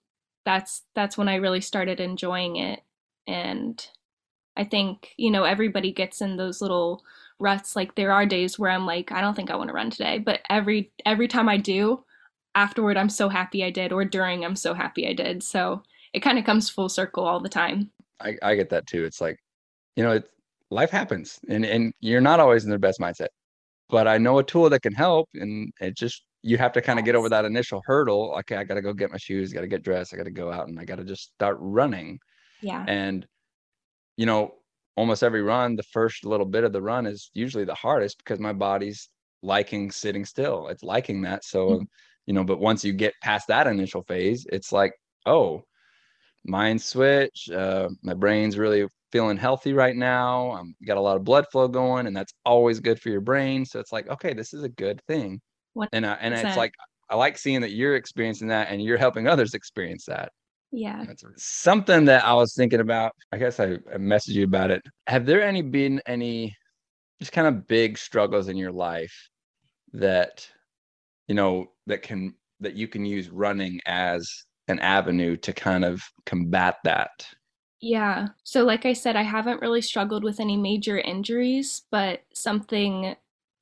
[0.45, 2.81] that's that's when I really started enjoying it.
[3.27, 3.85] And
[4.55, 7.03] I think, you know, everybody gets in those little
[7.39, 7.75] ruts.
[7.75, 10.19] Like there are days where I'm like, I don't think I want to run today.
[10.19, 12.03] But every every time I do,
[12.55, 15.43] afterward I'm so happy I did, or during I'm so happy I did.
[15.43, 17.91] So it kind of comes full circle all the time.
[18.21, 19.03] I, I get that too.
[19.03, 19.37] It's like,
[19.95, 20.29] you know, it's
[20.69, 23.27] life happens and, and you're not always in the best mindset
[23.89, 25.29] but I know a tool that can help.
[25.33, 28.35] And it just, you have to kind of get over that initial hurdle.
[28.39, 30.31] Okay, I got to go get my shoes, got to get dressed, I got to
[30.31, 32.19] go out and I got to just start running.
[32.61, 32.83] Yeah.
[32.87, 33.25] And,
[34.15, 34.55] you know,
[34.95, 38.39] almost every run, the first little bit of the run is usually the hardest because
[38.39, 39.09] my body's
[39.43, 40.67] liking sitting still.
[40.67, 41.45] It's liking that.
[41.45, 41.83] So, mm-hmm.
[42.25, 44.93] you know, but once you get past that initial phase, it's like,
[45.25, 45.63] oh,
[46.45, 47.49] mind switch.
[47.49, 50.51] Uh, my brain's really feeling healthy right now.
[50.51, 53.65] I'm got a lot of blood flow going, and that's always good for your brain.
[53.65, 55.41] So it's like, okay, this is a good thing.
[55.73, 56.73] What and uh, and it's like
[57.09, 60.31] I like seeing that you're experiencing that and you're helping others experience that.
[60.71, 61.05] Yeah.
[61.05, 63.13] That's something that I was thinking about.
[63.31, 64.81] I guess I, I messaged you about it.
[65.07, 66.55] Have there any been any
[67.19, 69.29] just kind of big struggles in your life
[69.93, 70.47] that
[71.27, 74.29] you know that can that you can use running as
[74.67, 77.27] an avenue to kind of combat that?
[77.81, 78.29] Yeah.
[78.43, 83.15] So, like I said, I haven't really struggled with any major injuries, but something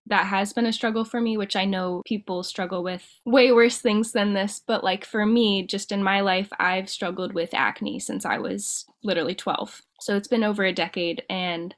[0.07, 3.79] that has been a struggle for me, which I know people struggle with way worse
[3.79, 4.61] things than this.
[4.65, 8.85] But, like for me, just in my life, I've struggled with acne since I was
[9.03, 9.81] literally 12.
[9.99, 11.75] So, it's been over a decade, and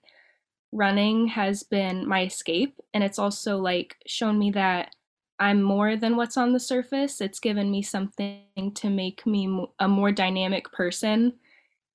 [0.74, 2.80] running has been my escape.
[2.94, 4.96] And it's also like shown me that
[5.40, 7.22] I'm more than what's on the surface.
[7.22, 11.34] It's given me something to make me a more dynamic person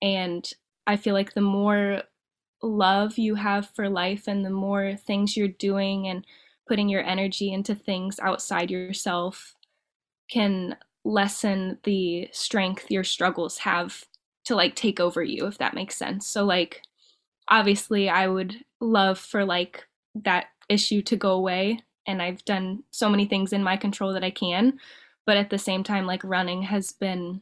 [0.03, 0.51] and
[0.87, 2.03] I feel like the more
[2.63, 6.27] love you have for life and the more things you're doing and
[6.69, 9.55] putting your energy into things outside yourself
[10.29, 14.05] can lessen the strength your struggles have
[14.45, 16.27] to like take over you if that makes sense.
[16.29, 16.83] So like
[17.49, 23.09] obviously i would love for like that issue to go away and i've done so
[23.09, 24.79] many things in my control that i can
[25.27, 27.41] but at the same time like running has been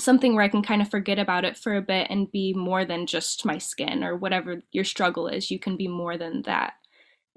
[0.00, 2.84] something where I can kind of forget about it for a bit and be more
[2.84, 5.50] than just my skin or whatever your struggle is.
[5.50, 6.74] You can be more than that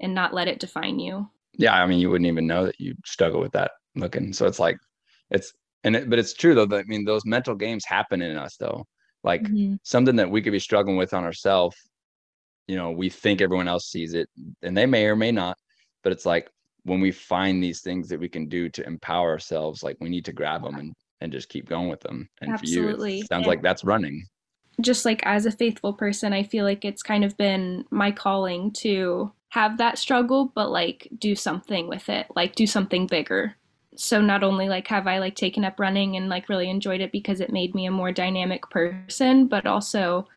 [0.00, 1.28] and not let it define you.
[1.58, 4.32] Yeah, I mean, you wouldn't even know that you struggle with that looking.
[4.32, 4.76] So it's like,
[5.30, 5.52] it's
[5.84, 6.66] and it, but it's true though.
[6.66, 8.86] That, I mean, those mental games happen in us though.
[9.22, 9.74] Like mm-hmm.
[9.82, 11.76] something that we could be struggling with on ourselves.
[12.68, 14.28] You know, we think everyone else sees it,
[14.62, 15.56] and they may or may not.
[16.02, 16.50] But it's like
[16.84, 20.24] when we find these things that we can do to empower ourselves, like we need
[20.24, 22.28] to grab them and and just keep going with them.
[22.40, 23.10] And Absolutely.
[23.10, 24.26] for you, it sounds like that's running.
[24.80, 28.70] Just like as a faithful person, I feel like it's kind of been my calling
[28.72, 33.54] to have that struggle, but like do something with it, like do something bigger.
[33.94, 37.12] So not only like have I like taken up running and like really enjoyed it
[37.12, 40.28] because it made me a more dynamic person, but also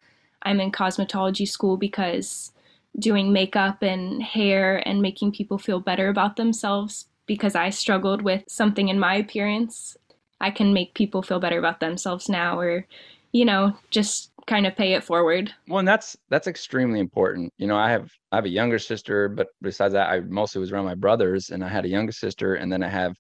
[0.43, 2.53] I'm in cosmetology school because
[2.97, 8.43] doing makeup and hair and making people feel better about themselves because I struggled with
[8.47, 9.97] something in my appearance
[10.41, 12.85] I can make people feel better about themselves now or,
[13.31, 15.53] you know, just kind of pay it forward.
[15.67, 17.53] Well, and that's that's extremely important.
[17.57, 20.71] You know, I have I have a younger sister, but besides that, I mostly was
[20.71, 23.13] around my brothers, and I had a younger sister, and then I have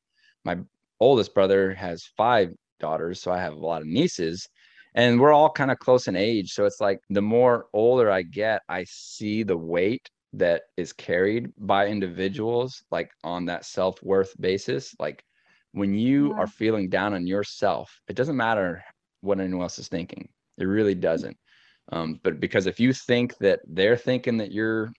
[0.45, 0.57] my
[0.99, 2.49] oldest brother has five
[2.79, 4.47] daughters, so I have a lot of nieces,
[4.95, 6.51] and we're all kind of close in age.
[6.51, 11.51] So it's like the more older I get, I see the weight that is carried
[11.57, 15.23] by individuals, like on that self worth basis, like
[15.73, 16.41] when you yeah.
[16.41, 18.83] are feeling down on yourself, it doesn't matter
[19.21, 20.27] what anyone else is thinking.
[20.57, 21.37] It really doesn't.
[21.91, 24.91] Um, but because if you think that they're thinking that you're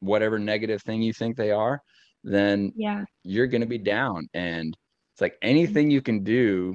[0.00, 1.80] whatever negative thing you think they are,
[2.24, 4.28] then yeah, you're going to be down.
[4.34, 4.76] And
[5.12, 6.74] it's like anything you can do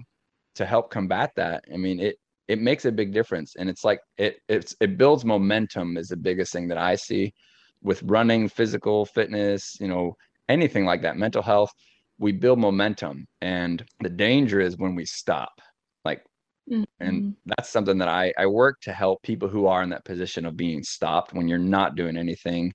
[0.55, 1.63] to help combat that.
[1.73, 2.15] I mean, it
[2.47, 6.17] it makes a big difference, and it's like it it's it builds momentum is the
[6.17, 7.33] biggest thing that I see
[7.81, 10.15] with running, physical fitness, you know,
[10.49, 11.71] anything like that, mental health
[12.17, 15.61] we build momentum and the danger is when we stop.
[16.03, 16.23] Like
[16.71, 16.83] mm-hmm.
[16.99, 20.45] and that's something that I, I work to help people who are in that position
[20.45, 22.73] of being stopped when you're not doing anything.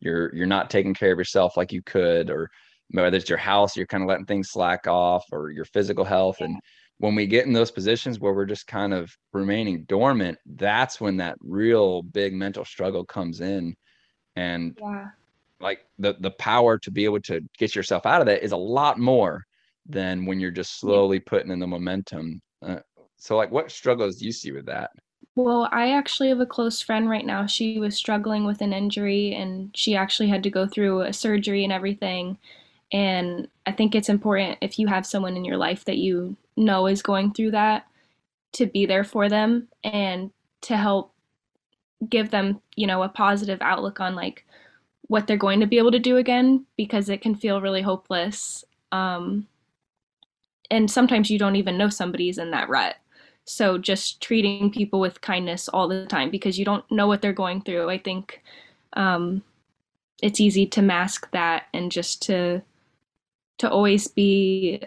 [0.00, 2.50] You're you're not taking care of yourself like you could or
[2.90, 6.36] whether it's your house you're kind of letting things slack off or your physical health.
[6.40, 6.46] Yeah.
[6.46, 6.60] and
[6.98, 11.16] when we get in those positions where we're just kind of remaining dormant that's when
[11.16, 13.74] that real big mental struggle comes in.
[14.36, 15.06] And yeah
[15.62, 18.56] like the the power to be able to get yourself out of that is a
[18.56, 19.44] lot more
[19.86, 22.40] than when you're just slowly putting in the momentum.
[22.60, 22.80] Uh,
[23.16, 24.90] so like what struggles do you see with that?
[25.34, 27.46] Well i actually have a close friend right now.
[27.46, 31.64] She was struggling with an injury and she actually had to go through a surgery
[31.64, 32.38] and everything.
[32.92, 36.86] And i think it's important if you have someone in your life that you know
[36.86, 37.86] is going through that
[38.52, 41.12] to be there for them and to help
[42.08, 44.44] give them you know a positive outlook on like
[45.12, 48.64] what they're going to be able to do again because it can feel really hopeless.
[48.92, 49.46] Um,
[50.70, 52.96] and sometimes you don't even know somebody's in that rut.
[53.44, 57.34] So just treating people with kindness all the time because you don't know what they're
[57.34, 57.90] going through.
[57.90, 58.42] I think
[58.94, 59.42] um,
[60.22, 62.62] it's easy to mask that and just to
[63.58, 64.80] to always be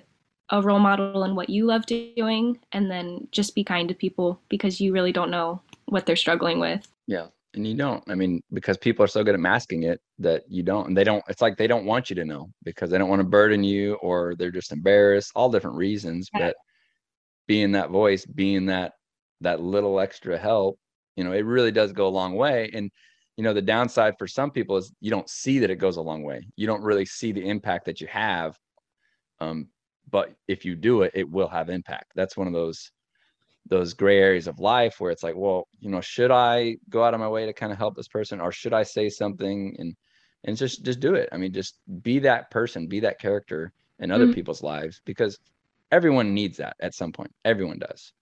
[0.50, 4.40] a role model in what you love doing and then just be kind to people
[4.50, 6.88] because you really don't know what they're struggling with.
[7.06, 10.44] Yeah and you don't i mean because people are so good at masking it that
[10.48, 12.98] you don't and they don't it's like they don't want you to know because they
[12.98, 16.56] don't want to burden you or they're just embarrassed all different reasons but
[17.48, 18.94] being that voice being that
[19.42, 20.78] that little extra help
[21.16, 22.92] you know it really does go a long way and
[23.38, 26.02] you know the downside for some people is you don't see that it goes a
[26.02, 26.48] long way.
[26.56, 28.58] You don't really see the impact that you have
[29.42, 29.68] um
[30.10, 32.12] but if you do it it will have impact.
[32.16, 32.92] That's one of those
[33.68, 37.14] those gray areas of life where it's like, well, you know, should I go out
[37.14, 39.96] of my way to kind of help this person or should I say something and
[40.44, 41.30] and just just do it.
[41.32, 44.34] I mean, just be that person, be that character in other mm-hmm.
[44.34, 45.40] people's lives because
[45.92, 47.32] everyone needs that at some point.
[47.44, 48.14] Everyone does.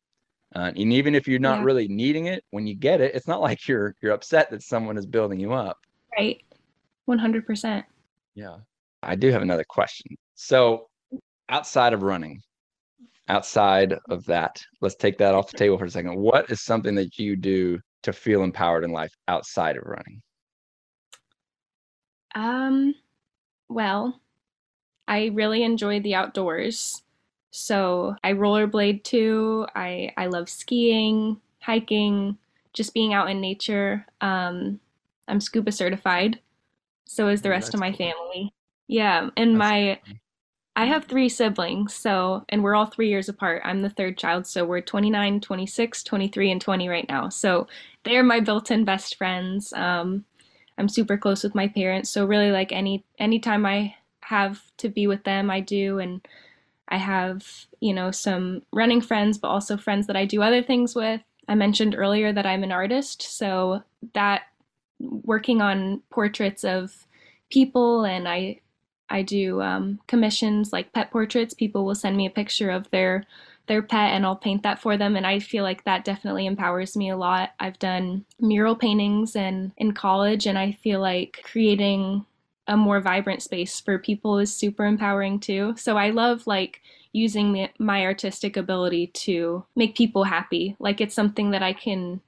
[0.56, 1.66] Uh, and even if you're not yeah.
[1.66, 4.98] really needing it, when you get it, it's not like you're you're upset that someone
[4.98, 5.78] is building you up.
[6.18, 6.42] Right.
[7.10, 7.84] 100%.
[8.36, 8.58] Yeah.
[9.02, 10.16] I do have another question.
[10.36, 10.88] So,
[11.50, 12.42] outside of running,
[13.30, 16.16] outside of that let's take that off the table for a second.
[16.16, 20.22] What is something that you do to feel empowered in life outside of running?
[22.36, 22.96] Um
[23.70, 24.20] well
[25.08, 27.04] i really enjoy the outdoors.
[27.52, 29.68] So i rollerblade too.
[29.76, 32.38] I i love skiing hiking
[32.74, 34.06] just being out in nature.
[34.22, 34.80] Um
[35.28, 36.40] i'm scuba certified.
[37.06, 38.54] So is the rest of my family.
[38.88, 40.00] Yeah and that's my
[40.76, 43.62] I have three siblings, so, and we're all three years apart.
[43.64, 47.30] I'm the third child, so we're 29, 26, 23, and 20 right now.
[47.30, 47.68] So
[48.04, 49.72] they're my built in best friends.
[49.74, 50.26] Um,
[50.80, 55.06] I'm super close with my parents, so really, like, any anytime I have to be
[55.06, 56.00] with them, I do.
[56.00, 56.28] And
[56.88, 57.46] I have,
[57.80, 61.22] you know, some running friends, but also friends that I do other things with.
[61.48, 64.44] I mentioned earlier that I'm an artist, so that
[65.00, 67.06] working on portraits of
[67.52, 68.60] people and I
[69.14, 71.54] I do um, commissions like pet portraits.
[71.54, 73.26] People will send me a picture of their
[73.68, 76.98] their pet and I'll paint that for them and I feel like that definitely empowers
[76.98, 77.52] me a lot.
[77.60, 82.26] I've done mural paintings and in college and I feel like creating
[82.68, 85.76] a more vibrant space for people is super empowering too.
[85.78, 86.82] So I love like
[87.14, 90.76] using my artistic ability to make people happy.
[90.80, 92.20] Like it's something that I can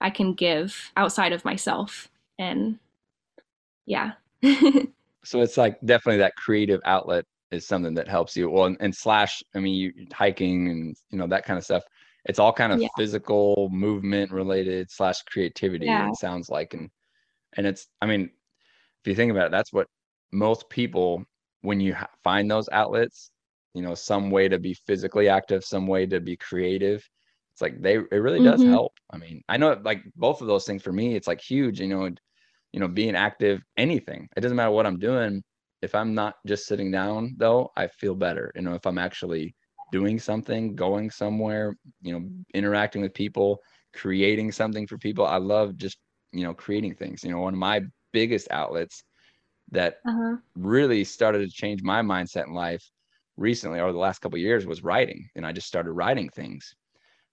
[0.00, 2.08] I can give outside of myself
[2.38, 2.78] and
[3.84, 4.12] yeah.
[5.28, 8.48] so it's like definitely that creative outlet is something that helps you.
[8.48, 11.82] Well, and, and slash, I mean, you hiking and you know that kind of stuff.
[12.24, 12.88] It's all kind of yeah.
[12.96, 15.86] physical movement related slash creativity.
[15.86, 16.08] Yeah.
[16.08, 16.88] It sounds like, and
[17.56, 18.30] and it's, I mean,
[19.02, 19.86] if you think about it, that's what
[20.32, 21.24] most people
[21.60, 23.30] when you find those outlets,
[23.74, 27.06] you know, some way to be physically active, some way to be creative.
[27.52, 28.70] It's like they it really does mm-hmm.
[28.70, 28.92] help.
[29.10, 31.80] I mean, I know like both of those things for me, it's like huge.
[31.80, 32.10] You know,
[32.72, 34.28] you know, being active, anything.
[34.36, 35.42] It doesn't matter what I'm doing.
[35.80, 38.52] If I'm not just sitting down, though, I feel better.
[38.54, 39.54] You know, if I'm actually
[39.92, 43.60] doing something, going somewhere, you know, interacting with people,
[43.94, 45.26] creating something for people.
[45.26, 45.98] I love just,
[46.32, 47.24] you know, creating things.
[47.24, 49.02] You know, one of my biggest outlets
[49.70, 50.36] that uh-huh.
[50.56, 52.84] really started to change my mindset in life
[53.36, 55.28] recently over the last couple years was writing.
[55.36, 56.74] And I just started writing things.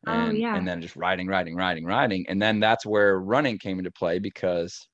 [0.07, 0.55] Oh, and, oh, yeah.
[0.55, 2.25] and then just writing, writing, writing, writing.
[2.29, 4.87] And then that's where running came into play because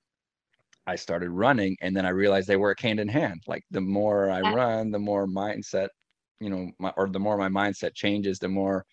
[0.88, 3.42] I started running and then I realized they work hand in hand.
[3.48, 5.90] Like the more I run, the more mindset,
[6.40, 8.84] you know, my, or the more my mindset changes, the more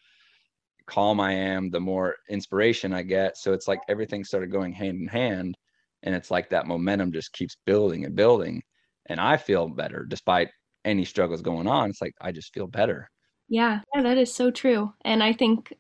[0.86, 3.36] calm I am, the more inspiration I get.
[3.36, 5.56] So it's like everything started going hand in hand.
[6.02, 8.62] And it's like that momentum just keeps building and building.
[9.06, 10.48] And I feel better despite
[10.84, 11.90] any struggles going on.
[11.90, 13.08] It's like I just feel better.
[13.48, 14.92] Yeah, yeah, that is so true.
[15.04, 15.72] And I think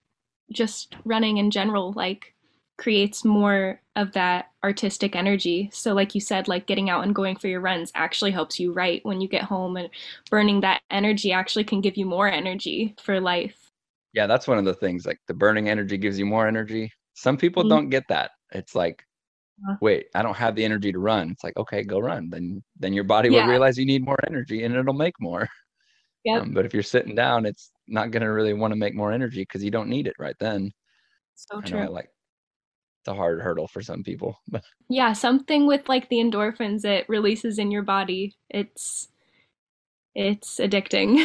[0.50, 2.34] just running in general, like
[2.78, 5.68] creates more of that artistic energy.
[5.72, 8.72] So like you said, like getting out and going for your runs actually helps you
[8.72, 9.90] write when you get home and
[10.30, 13.70] burning that energy actually can give you more energy for life.
[14.14, 16.92] Yeah, that's one of the things like the burning energy gives you more energy.
[17.14, 17.70] Some people mm-hmm.
[17.70, 18.30] don't get that.
[18.52, 19.04] It's like
[19.64, 19.76] uh-huh.
[19.80, 21.30] wait, I don't have the energy to run.
[21.30, 22.30] It's like, okay, go run.
[22.30, 23.42] Then then your body yeah.
[23.42, 25.48] will realize you need more energy and it'll make more.
[26.24, 26.38] Yeah.
[26.40, 29.12] Um, but if you're sitting down, it's not going to really want to make more
[29.12, 30.72] energy because you don't need it right then.
[31.34, 31.84] So true.
[31.84, 32.10] Know, like
[33.06, 34.40] a hard hurdle for some people.
[34.88, 38.36] yeah, something with like the endorphins it releases in your body.
[38.50, 39.08] It's
[40.14, 41.24] it's addicting.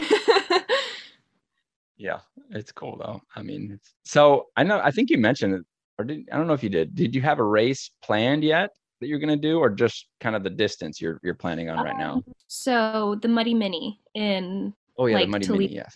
[1.98, 2.20] yeah,
[2.52, 3.22] it's cool though.
[3.36, 5.62] I mean, it's, so I know I think you mentioned it,
[5.98, 6.96] or did I don't know if you did.
[6.96, 8.70] Did you have a race planned yet
[9.00, 11.84] that you're going to do, or just kind of the distance you're you're planning on
[11.84, 12.14] right now?
[12.14, 15.96] Um, so the Muddy Mini in Oh yeah, like, the Muddy Toledo, Mini, yes.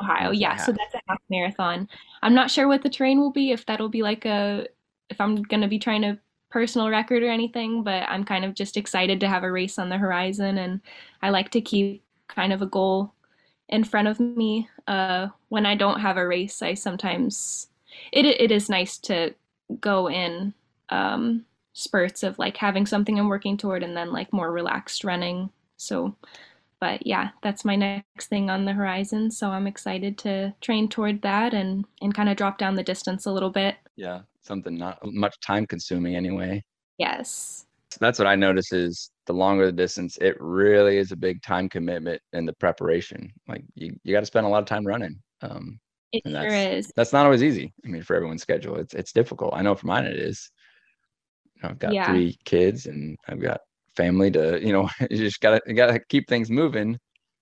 [0.00, 0.28] Ohio.
[0.28, 1.88] That's yeah, so that's a half marathon.
[2.22, 3.50] I'm not sure what the terrain will be.
[3.50, 4.66] If that'll be like a
[5.10, 6.18] if I'm going to be trying to
[6.50, 9.88] personal record or anything, but I'm kind of just excited to have a race on
[9.88, 10.58] the horizon.
[10.58, 10.80] And
[11.22, 13.12] I like to keep kind of a goal
[13.68, 14.68] in front of me.
[14.86, 17.68] Uh, when I don't have a race, I sometimes,
[18.12, 19.34] it, it is nice to
[19.80, 20.54] go in
[20.88, 21.44] um,
[21.74, 25.50] spurts of like having something I'm working toward and then like more relaxed running.
[25.76, 26.16] So,
[26.80, 29.30] but yeah, that's my next thing on the horizon.
[29.30, 33.26] So I'm excited to train toward that and, and kind of drop down the distance
[33.26, 33.76] a little bit.
[33.96, 36.62] Yeah, something not much time consuming anyway.
[36.98, 37.66] Yes.
[38.00, 41.68] That's what I notice is the longer the distance, it really is a big time
[41.68, 43.32] commitment in the preparation.
[43.48, 45.20] Like you, you got to spend a lot of time running.
[45.40, 45.80] Um,
[46.12, 46.92] it sure is.
[46.96, 47.72] That's not always easy.
[47.84, 49.54] I mean, for everyone's schedule, it's it's difficult.
[49.54, 50.50] I know for mine it is.
[51.62, 52.06] I've got yeah.
[52.06, 53.60] three kids and I've got
[53.98, 56.98] family to, you know, you just gotta you gotta keep things moving.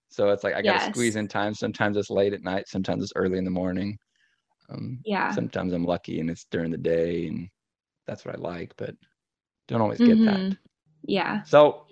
[0.08, 0.90] So it's like I gotta yes.
[0.92, 1.54] squeeze in time.
[1.54, 3.96] Sometimes it's late at night, sometimes it's early in the morning.
[4.68, 5.30] Um, yeah.
[5.30, 7.48] Sometimes I'm lucky and it's during the day, and
[8.06, 8.94] that's what I like, but
[9.68, 10.48] don't always get mm-hmm.
[10.48, 10.58] that.
[11.04, 11.44] Yeah.
[11.44, 11.86] So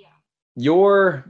[0.56, 1.24] your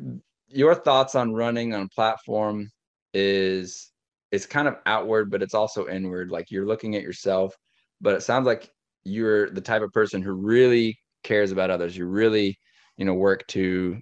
[0.48, 2.70] your thoughts on running on a platform
[3.12, 3.90] is
[4.30, 6.30] it's kind of outward, but it's also inward.
[6.30, 7.54] Like you're looking at yourself,
[8.00, 8.70] but it sounds like
[9.04, 11.96] you're the type of person who really cares about others.
[11.96, 12.58] You really,
[12.96, 14.00] you know, work to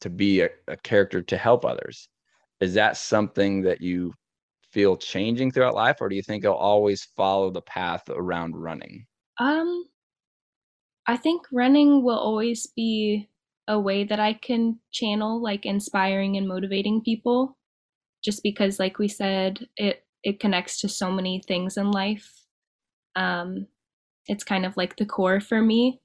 [0.00, 2.08] to be a, a character to help others.
[2.60, 4.12] Is that something that you
[4.72, 9.04] feel changing throughout life or do you think you'll always follow the path around running
[9.40, 9.84] um
[11.06, 13.28] i think running will always be
[13.68, 17.56] a way that i can channel like inspiring and motivating people
[18.22, 22.30] just because like we said it it connects to so many things in life
[23.16, 23.66] um
[24.26, 26.00] it's kind of like the core for me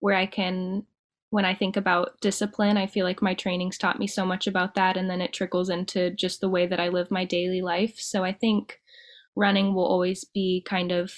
[0.00, 0.84] where i can
[1.32, 4.74] when I think about discipline, I feel like my trainings taught me so much about
[4.74, 4.98] that.
[4.98, 7.94] And then it trickles into just the way that I live my daily life.
[7.96, 8.78] So I think
[9.34, 11.10] running will always be kind of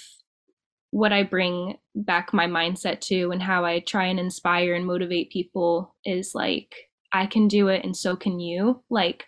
[0.93, 5.33] what I bring back my mindset to and how I try and inspire and motivate
[5.33, 6.73] people is like,
[7.13, 8.85] I can do it and so can you.
[8.91, 9.25] Like,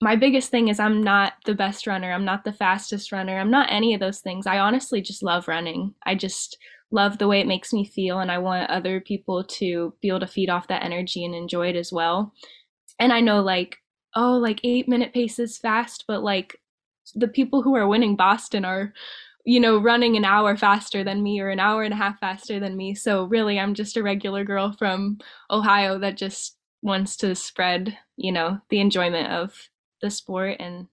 [0.00, 2.14] my biggest thing is I'm not the best runner.
[2.14, 3.38] I'm not the fastest runner.
[3.38, 4.46] I'm not any of those things.
[4.46, 5.92] I honestly just love running.
[6.06, 6.56] I just
[6.90, 10.20] love the way it makes me feel and I want other people to be able
[10.20, 12.32] to feed off that energy and enjoy it as well.
[12.98, 13.78] And I know like
[14.14, 16.56] oh like 8 minute pace is fast but like
[17.14, 18.92] the people who are winning Boston are
[19.44, 22.60] you know running an hour faster than me or an hour and a half faster
[22.60, 22.94] than me.
[22.94, 25.18] So really I'm just a regular girl from
[25.50, 29.52] Ohio that just wants to spread, you know, the enjoyment of
[30.00, 30.86] the sport and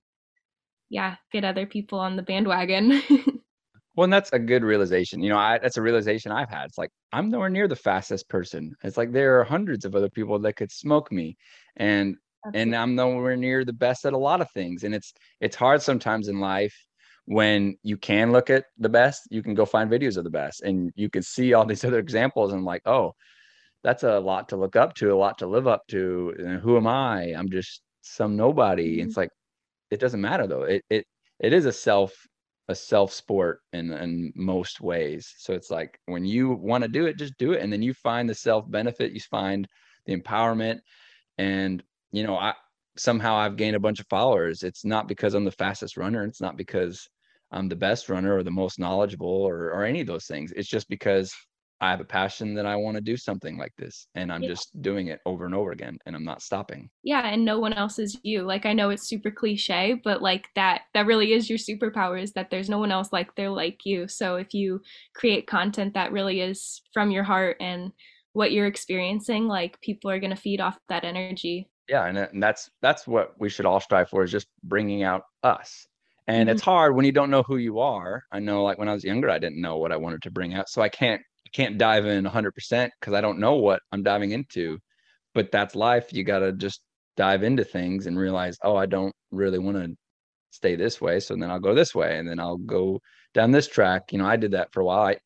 [0.89, 3.01] yeah, get other people on the bandwagon.
[3.95, 5.21] Well, and that's a good realization.
[5.21, 6.65] You know, I, that's a realization I've had.
[6.65, 8.75] It's like I'm nowhere near the fastest person.
[8.83, 11.37] It's like there are hundreds of other people that could smoke me,
[11.77, 12.61] and Absolutely.
[12.61, 14.83] and I'm nowhere near the best at a lot of things.
[14.83, 16.75] And it's it's hard sometimes in life
[17.25, 19.27] when you can look at the best.
[19.31, 21.99] You can go find videos of the best, and you can see all these other
[21.99, 23.15] examples, and like, oh,
[23.83, 26.35] that's a lot to look up to, a lot to live up to.
[26.37, 27.33] And who am I?
[27.33, 28.97] I'm just some nobody.
[28.97, 29.07] Mm-hmm.
[29.07, 29.29] It's like
[29.89, 30.63] it doesn't matter though.
[30.63, 31.05] It it
[31.39, 32.13] it is a self
[32.67, 35.33] a self sport in in most ways.
[35.37, 37.93] So it's like when you want to do it, just do it, and then you
[37.93, 39.67] find the self benefit, you find
[40.05, 40.79] the empowerment,
[41.37, 42.53] and you know, I
[42.97, 44.63] somehow I've gained a bunch of followers.
[44.63, 46.23] It's not because I'm the fastest runner.
[46.23, 47.07] It's not because
[47.51, 50.51] I'm the best runner or the most knowledgeable or or any of those things.
[50.55, 51.33] It's just because
[51.85, 54.49] I have a passion that I want to do something like this and I'm yeah.
[54.49, 56.89] just doing it over and over again and I'm not stopping.
[57.03, 58.41] Yeah, and no one else is you.
[58.41, 62.33] Like I know it's super cliche, but like that that really is your superpower is
[62.33, 64.07] that there's no one else like they're like you.
[64.07, 64.81] So if you
[65.13, 67.91] create content that really is from your heart and
[68.33, 71.69] what you're experiencing, like people are going to feed off that energy.
[71.87, 75.21] Yeah, and, and that's that's what we should all strive for is just bringing out
[75.43, 75.85] us.
[76.27, 76.55] And mm-hmm.
[76.55, 78.23] it's hard when you don't know who you are.
[78.31, 80.55] I know like when I was younger I didn't know what I wanted to bring
[80.55, 80.67] out.
[80.67, 81.21] So I can't
[81.55, 84.77] can't dive in 100% because I don't know what I'm diving into.
[85.33, 86.11] But that's life.
[86.11, 86.81] You got to just
[87.15, 89.95] dive into things and realize, oh, I don't really want to
[90.51, 91.19] stay this way.
[91.21, 92.99] So then I'll go this way and then I'll go
[93.33, 94.11] down this track.
[94.11, 95.07] You know, I did that for a while.
[95.07, 95.17] I,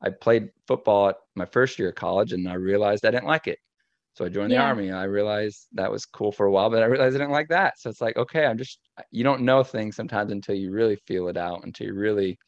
[0.00, 3.48] I played football at my first year of college and I realized I didn't like
[3.48, 3.58] it.
[4.14, 4.92] So I joined the army.
[4.92, 7.78] I realized that was cool for a while, but I realized I didn't like that.
[7.78, 8.78] So it's like, okay, I'm just,
[9.10, 12.38] you don't know things sometimes until you really feel it out, until you really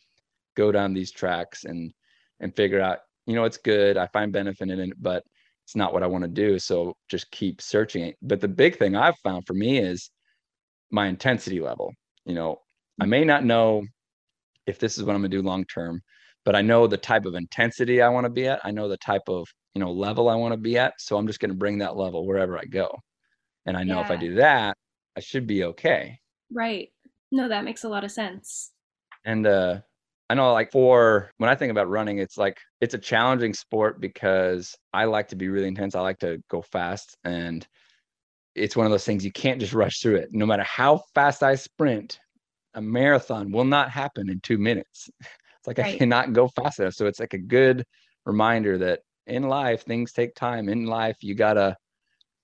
[0.57, 1.93] go down these tracks and,
[2.39, 3.97] and figure out you know, it's good.
[3.97, 5.23] I find benefit in it, but
[5.65, 6.59] it's not what I want to do.
[6.59, 8.17] So just keep searching it.
[8.23, 10.11] But the big thing I've found for me is
[10.91, 11.93] my intensity level.
[12.27, 12.61] You know,
[13.01, 13.83] I may not know
[14.67, 16.01] if this is what I'm gonna do long term,
[16.45, 18.61] but I know the type of intensity I want to be at.
[18.65, 20.95] I know the type of, you know, level I want to be at.
[20.99, 22.95] So I'm just gonna bring that level wherever I go.
[23.67, 24.05] And I know yeah.
[24.05, 24.77] if I do that,
[25.17, 26.19] I should be okay.
[26.53, 26.91] Right.
[27.33, 28.73] No, that makes a lot of sense.
[29.25, 29.81] And uh
[30.31, 34.01] I know like for when I think about running, it's like it's a challenging sport
[34.01, 35.95] because I like to be really intense.
[35.95, 37.67] I like to go fast and
[38.55, 40.29] it's one of those things you can't just rush through it.
[40.33, 42.19] No matter how fast I sprint,
[42.75, 45.11] a marathon will not happen in two minutes.
[45.59, 45.95] It's like right.
[45.95, 46.93] I cannot go fast enough.
[46.93, 47.87] So it's like a good
[48.27, 50.69] reminder that in life things take time.
[50.69, 51.75] In life you gotta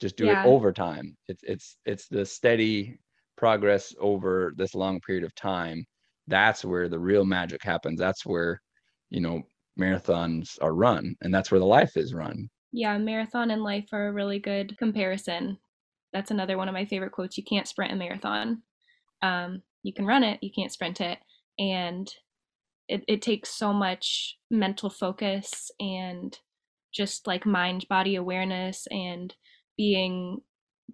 [0.00, 0.42] just do yeah.
[0.42, 1.18] it over time.
[1.28, 2.98] It's it's it's the steady
[3.36, 5.84] progress over this long period of time
[6.30, 7.98] that's where the real magic happens.
[7.98, 8.60] That's where
[9.10, 9.42] you know
[9.78, 12.48] marathons are run and that's where the life is run.
[12.72, 15.58] Yeah marathon and life are a really good comparison.
[16.12, 18.62] That's another one of my favorite quotes you can't sprint a marathon.
[19.22, 21.18] Um, you can run it you can't sprint it.
[21.58, 22.10] And
[22.88, 26.36] it, it takes so much mental focus and
[26.92, 29.34] just like mind body awareness and
[29.76, 30.40] being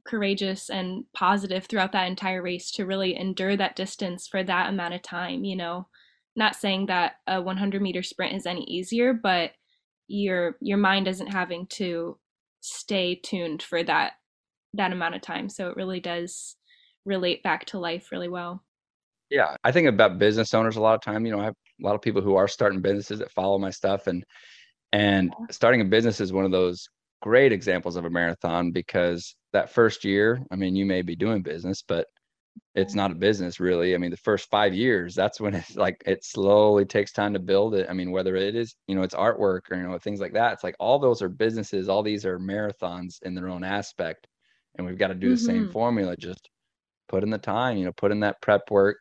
[0.05, 4.95] courageous and positive throughout that entire race to really endure that distance for that amount
[4.95, 5.89] of time you know?
[6.35, 9.53] Not saying that a 100 meter sprint is any easier but
[10.09, 12.19] your your mind isn't having to
[12.61, 14.13] stay tuned for that
[14.75, 15.49] that amount of time.
[15.49, 16.57] So it really does
[17.05, 18.63] relate back to life really well.
[19.31, 21.85] Yeah i think about business owners a lot of time you know i have a
[21.85, 24.25] lot of people who are starting businesses that follow my stuff and
[24.93, 26.89] and starting a business is one of those
[27.23, 31.43] great examples of a marathon because that first year, I mean, you may be doing
[31.43, 32.07] business, but
[32.75, 33.95] it's not a business really.
[33.95, 37.39] I mean, the first five years, that's when it's like it slowly takes time to
[37.39, 37.87] build it.
[37.89, 40.53] I mean, whether it is, you know, it's artwork or, you know, things like that.
[40.53, 44.27] It's like all those are businesses, all these are marathons in their own aspect.
[44.77, 45.47] And we've got to do the mm-hmm.
[45.47, 46.51] same formula, just
[47.09, 48.99] put in the time, you know, put in that prep work,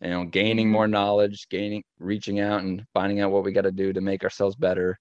[0.00, 0.72] you know, gaining mm-hmm.
[0.72, 4.24] more knowledge, gaining, reaching out and finding out what we got to do to make
[4.24, 4.98] ourselves better.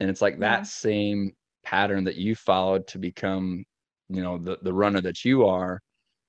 [0.00, 0.40] And it's like yeah.
[0.40, 1.32] that same
[1.64, 3.64] pattern that you followed to become
[4.08, 5.80] you know the the runner that you are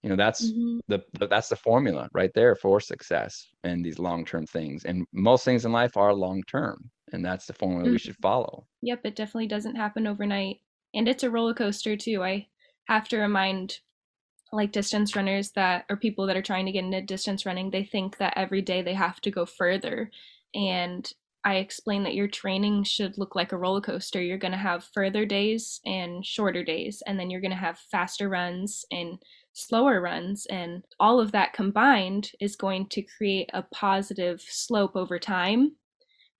[0.04, 0.80] you know that's mm-hmm.
[0.88, 4.86] the, that's the formula right there for success and these long-term things.
[4.86, 7.94] And most things in life are long-term and that's the formula mm-hmm.
[7.94, 8.66] we should follow.
[8.82, 10.58] Yep it definitely doesn't happen overnight.
[10.94, 12.24] And it's a roller coaster too.
[12.24, 12.48] I
[12.88, 13.80] have to remind
[14.52, 17.84] like distance runners that or people that are trying to get into distance running they
[17.84, 20.10] think that every day they have to go further.
[20.56, 21.12] And
[21.46, 24.22] I explain that your training should look like a roller coaster.
[24.22, 27.80] You're going to have further days and shorter days, and then you're going to have
[27.92, 29.18] faster runs and
[29.54, 30.46] slower runs.
[30.48, 35.76] And all of that combined is going to create a positive slope over time.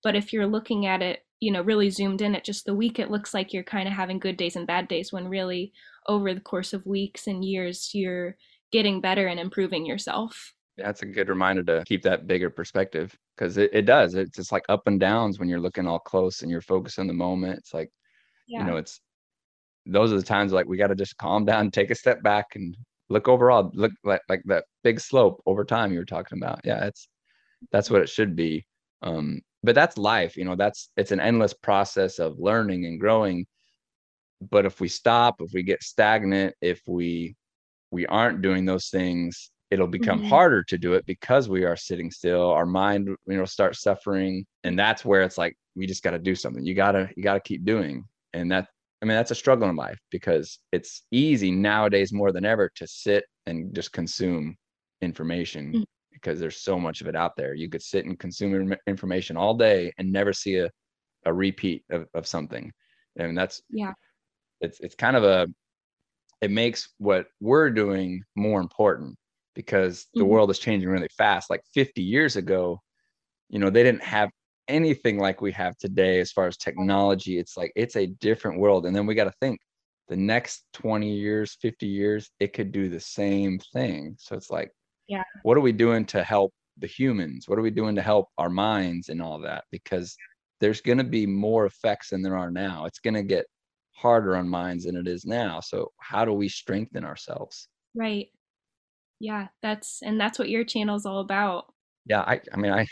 [0.02, 2.98] But if you're looking at it, you know, really zoomed in at just the week,
[2.98, 5.72] it looks like you're kind of having good days and bad days when really
[6.06, 8.36] over the course of weeks and years, you're
[8.70, 10.54] getting better and improving yourself.
[10.82, 14.14] That's a good reminder to keep that bigger perspective because it, it does.
[14.14, 17.06] It's just like up and downs when you're looking all close and you're focused on
[17.06, 17.58] the moment.
[17.58, 17.90] It's like,
[18.46, 18.60] yeah.
[18.60, 19.00] you know, it's
[19.86, 22.46] those are the times like we got to just calm down, take a step back
[22.54, 22.76] and
[23.08, 26.60] look overall, look like, like that big slope over time you were talking about.
[26.64, 27.08] Yeah, it's
[27.72, 28.66] that's what it should be.
[29.02, 33.46] Um, but that's life, you know, that's it's an endless process of learning and growing.
[34.40, 37.36] But if we stop, if we get stagnant, if we
[37.90, 40.28] we aren't doing those things it'll become mm-hmm.
[40.28, 44.44] harder to do it because we are sitting still our mind you know starts suffering
[44.64, 46.64] and that's where it's like we just got to do something.
[46.64, 48.04] You gotta you gotta keep doing.
[48.32, 48.68] And that
[49.02, 52.86] i mean that's a struggle in life because it's easy nowadays more than ever to
[52.86, 54.54] sit and just consume
[55.00, 55.82] information mm-hmm.
[56.12, 57.54] because there's so much of it out there.
[57.54, 60.70] You could sit and consume information all day and never see a,
[61.24, 62.70] a repeat of, of something.
[63.16, 63.92] And that's yeah.
[64.60, 65.48] it's it's kind of a
[66.40, 69.16] it makes what we're doing more important
[69.54, 70.30] because the mm-hmm.
[70.30, 71.50] world is changing really fast.
[71.50, 72.80] Like 50 years ago,
[73.48, 74.30] you know, they didn't have
[74.68, 77.38] anything like we have today as far as technology.
[77.38, 78.86] It's like it's a different world.
[78.86, 79.58] And then we got to think
[80.08, 84.16] the next 20 years, 50 years, it could do the same thing.
[84.18, 84.70] So it's like,
[85.08, 87.48] yeah, what are we doing to help the humans?
[87.48, 89.64] What are we doing to help our minds and all that?
[89.72, 90.16] Because
[90.60, 92.84] there's going to be more effects than there are now.
[92.84, 93.46] It's going to get
[93.92, 95.60] harder on minds than it is now.
[95.60, 97.68] So how do we strengthen ourselves?
[97.94, 98.28] Right
[99.20, 101.66] yeah that's and that's what your channel is all about.
[102.06, 102.86] Yeah i i mean i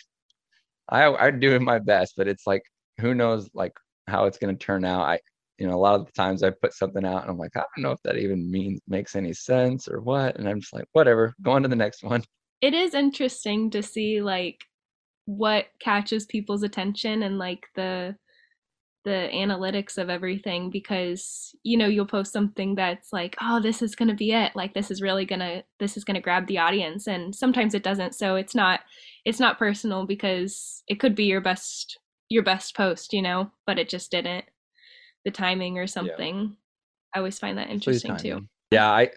[0.89, 2.63] i i'm doing my best but it's like
[3.01, 3.73] who knows like
[4.07, 5.03] how it's going to turn out.
[5.03, 5.21] I
[5.59, 7.61] you know a lot of the times i put something out and i'm like i
[7.61, 10.85] don't know if that even means makes any sense or what and i'm just like
[10.93, 12.23] whatever go on to the next one.
[12.61, 14.65] It is interesting to see like
[15.27, 18.17] what catches people's attention and like the
[19.09, 23.95] the analytics of everything because you know you'll post something that's like oh this is
[23.95, 24.55] going to be it.
[24.55, 27.07] Like this is really going to this is going to grab the audience.
[27.07, 28.15] And sometimes it doesn't.
[28.15, 28.81] So it's not
[29.25, 31.99] it's not personal because it could be your best
[32.29, 34.45] your best post you know but it just didn't.
[35.25, 36.37] The timing or something.
[36.37, 37.15] Yeah.
[37.15, 38.47] i always find that interesting too.
[38.71, 39.11] yeah I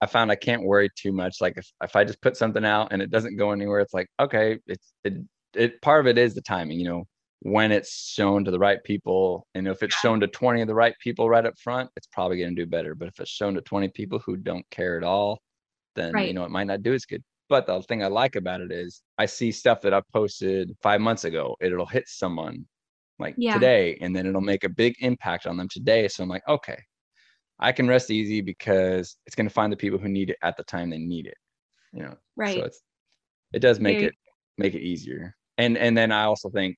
[0.00, 1.36] i found i can't worry too much.
[1.40, 4.08] Like if, if i just put something out and it doesn't go anywhere it's like
[4.20, 5.14] okay it's it,
[5.54, 7.04] it part of it is the timing you know
[7.46, 10.74] when it's shown to the right people and if it's shown to 20 of the
[10.74, 12.96] right people right up front it's probably going to do better.
[12.96, 15.40] But if it's shown to 20 people who don't care at all
[15.94, 16.26] then right.
[16.26, 17.22] you know it might not do as good.
[17.48, 21.00] But the thing i like about it is i see stuff that i posted five
[21.00, 22.66] months ago it'll hit someone
[23.20, 23.54] like yeah.
[23.54, 26.08] today and then it'll make a big impact on them today.
[26.08, 26.82] So i'm like okay
[27.60, 30.56] i can rest easy because it's going to find the people who need it at
[30.56, 31.38] the time they need it
[31.92, 32.16] you know?
[32.34, 32.56] Right.
[32.56, 32.82] so it's
[33.52, 34.14] it does make Very- it
[34.58, 35.36] make it easier.
[35.58, 36.76] And and then i also think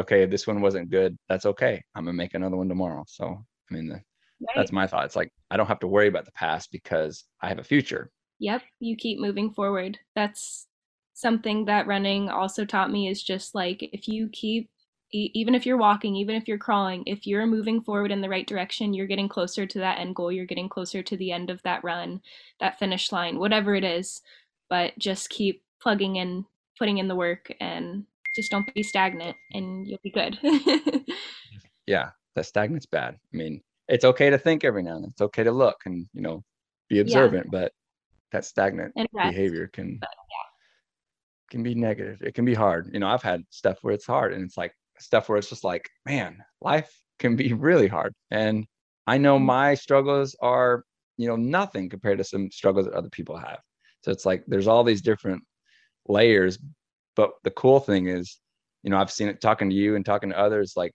[0.00, 1.16] okay, this one wasn't good.
[1.28, 1.82] That's okay.
[1.94, 3.04] I'm gonna make another one tomorrow.
[3.06, 4.54] So I mean, the, right.
[4.56, 5.04] that's my thought.
[5.04, 8.10] It's like I don't have to worry about the past because I have a future.
[8.40, 9.98] Yep, you keep moving forward.
[10.14, 10.66] That's
[11.14, 14.68] something that running also taught me is just like if you keep
[15.16, 18.48] even if you're walking, even if you're crawling, if you're moving forward in the right
[18.48, 20.32] direction, you're getting closer to that end goal.
[20.32, 22.20] You're getting closer to the end of that run,
[22.58, 24.22] that finish line, whatever it is.
[24.68, 26.46] But just keep plugging in,
[26.80, 30.38] putting in the work, and just don't be stagnant and you'll be good.
[31.86, 33.14] yeah, that stagnant's bad.
[33.14, 35.10] I mean, it's okay to think every now and then.
[35.10, 36.42] It's okay to look and, you know,
[36.88, 37.60] be observant, yeah.
[37.60, 37.72] but
[38.32, 41.50] that stagnant behavior can but, yeah.
[41.50, 42.20] can be negative.
[42.22, 42.90] It can be hard.
[42.92, 45.64] You know, I've had stuff where it's hard and it's like stuff where it's just
[45.64, 48.12] like, man, life can be really hard.
[48.30, 48.66] And
[49.06, 49.46] I know mm-hmm.
[49.46, 50.84] my struggles are,
[51.16, 53.60] you know, nothing compared to some struggles that other people have.
[54.02, 55.42] So it's like there's all these different
[56.08, 56.58] layers,
[57.16, 58.38] but the cool thing is,
[58.82, 60.92] you know, I've seen it talking to you and talking to others, like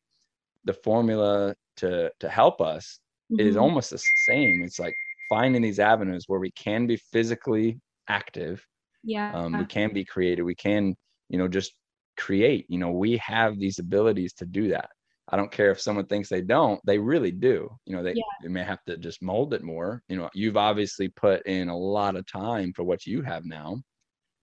[0.66, 3.00] the formula to to help us
[3.32, 3.48] mm-hmm.
[3.48, 4.64] is almost the same.
[4.64, 4.96] It's like
[5.30, 8.66] finding these avenues where we can be physically active.
[9.04, 9.32] Yeah.
[9.34, 10.46] Um, we can be creative.
[10.46, 10.96] We can,
[11.30, 11.74] you know, just
[12.18, 12.66] create.
[12.70, 14.90] You know, we have these abilities to do that.
[15.32, 17.70] I don't care if someone thinks they don't, they really do.
[17.86, 18.24] You know, they, yeah.
[18.42, 20.02] they may have to just mold it more.
[20.10, 23.82] You know, you've obviously put in a lot of time for what you have now.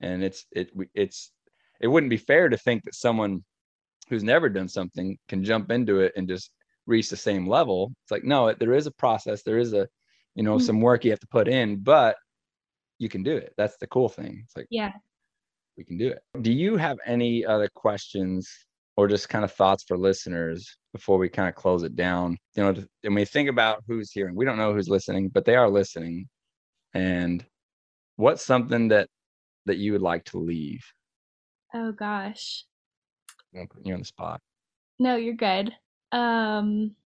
[0.01, 1.33] And it's it it's
[1.81, 3.45] it wouldn't be fair to think that someone
[4.09, 6.51] who's never done something can jump into it and just
[6.87, 7.93] reach the same level.
[8.05, 9.43] It's like, no, there is a process.
[9.43, 9.89] There is a,
[10.35, 10.67] you know, mm-hmm.
[10.67, 12.17] some work you have to put in, but
[12.99, 13.53] you can do it.
[13.57, 14.43] That's the cool thing.
[14.45, 14.93] It's like, yeah,
[15.77, 16.21] we can do it.
[16.41, 18.49] Do you have any other questions
[18.97, 22.39] or just kind of thoughts for listeners before we kind of close it down.
[22.55, 22.75] You know,
[23.05, 24.35] and we think about who's hearing.
[24.35, 26.29] We don't know who's listening, but they are listening.
[26.95, 27.45] And
[28.17, 29.09] what's something that
[29.67, 30.85] that you would like to leave?
[31.79, 32.65] Oh gosh.
[33.55, 34.41] I'm putting you on the spot.
[34.99, 35.73] No, you're good.
[36.11, 36.97] Um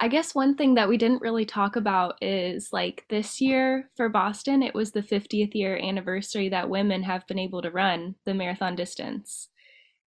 [0.00, 4.08] I guess one thing that we didn't really talk about is like this year for
[4.08, 8.34] Boston, it was the 50th year anniversary that women have been able to run the
[8.34, 9.48] marathon distance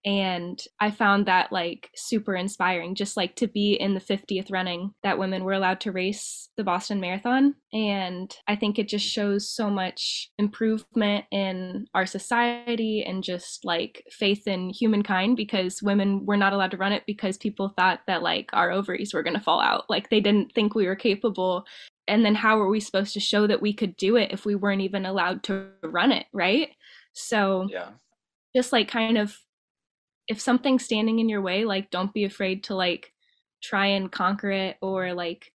[0.04, 4.92] and i found that like super inspiring just like to be in the 50th running
[5.02, 9.50] that women were allowed to race the boston marathon and i think it just shows
[9.50, 16.36] so much improvement in our society and just like faith in humankind because women were
[16.36, 19.42] not allowed to run it because people thought that like our ovaries were going to
[19.42, 21.66] fall out like they didn't think we were capable
[22.08, 24.54] and then how were we supposed to show that we could do it if we
[24.54, 26.70] weren't even allowed to run it right?
[27.12, 27.90] So yeah.
[28.56, 29.36] just like kind of
[30.28, 33.12] if something's standing in your way, like don't be afraid to like
[33.62, 35.52] try and conquer it or like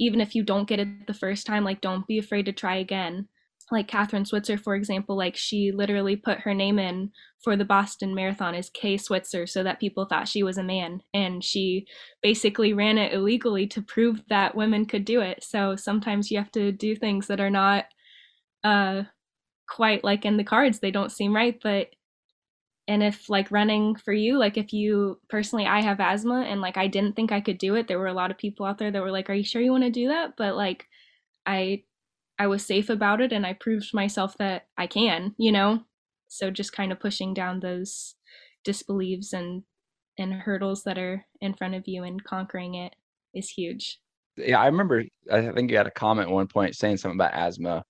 [0.00, 2.76] even if you don't get it the first time, like don't be afraid to try
[2.76, 3.28] again.
[3.70, 7.10] Like Kathrine Switzer, for example, like she literally put her name in
[7.42, 11.00] for the Boston Marathon as Kay Switzer so that people thought she was a man.
[11.14, 11.86] And she
[12.22, 15.42] basically ran it illegally to prove that women could do it.
[15.42, 17.86] So sometimes you have to do things that are not
[18.64, 19.04] uh,
[19.66, 20.80] quite like in the cards.
[20.80, 21.88] They don't seem right, but
[22.86, 26.76] and if like running for you like if you personally i have asthma and like
[26.76, 28.90] i didn't think i could do it there were a lot of people out there
[28.90, 30.34] that were like are you sure you want to do that?
[30.36, 30.86] But like
[31.46, 31.82] i
[32.38, 35.82] i was safe about it and i proved myself that i can you know?
[36.28, 38.16] So just kind of pushing down those
[38.64, 39.62] disbeliefs and
[40.18, 42.94] and hurdles that are in front of you and conquering it
[43.34, 43.98] is huge.
[44.36, 47.84] Yeah i remember i think you had a comment one point saying something about asthma.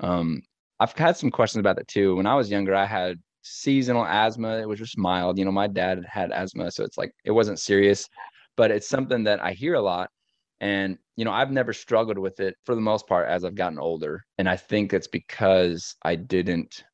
[0.00, 0.42] Um
[0.80, 2.16] i've had some questions about that too.
[2.16, 4.58] When i was younger i had seasonal asthma.
[4.58, 5.38] It was just mild.
[5.38, 8.08] You know, my dad had asthma, so it's like it wasn't serious,
[8.56, 10.10] but it's something that I hear a lot.
[10.60, 13.78] And, you know, I've never struggled with it for the most part as I've gotten
[13.78, 14.24] older.
[14.36, 16.84] And I think it's because I didn't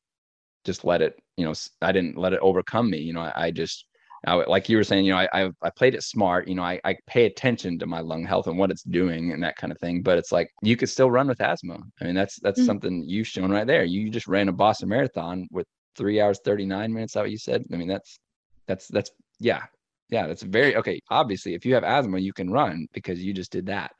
[0.63, 2.99] just let it, you know, I didn't let it overcome me.
[2.99, 3.85] You know, I, I just,
[4.25, 6.47] I, like you were saying, you know, I, I, I played it smart.
[6.47, 9.43] You know, I, I pay attention to my lung health and what it's doing and
[9.43, 10.01] that kind of thing.
[10.01, 11.77] But it's like you could still run with asthma.
[12.01, 12.65] I mean, that's that's mm-hmm.
[12.65, 13.83] something you've shown right there.
[13.83, 15.67] You just ran a Boston Marathon with
[15.97, 17.63] three hours 39 minutes that what you said?
[17.71, 18.19] I mean that's
[18.67, 19.63] that's that's yeah
[20.09, 23.51] yeah that's very okay obviously if you have asthma you can run because you just
[23.51, 23.91] did that.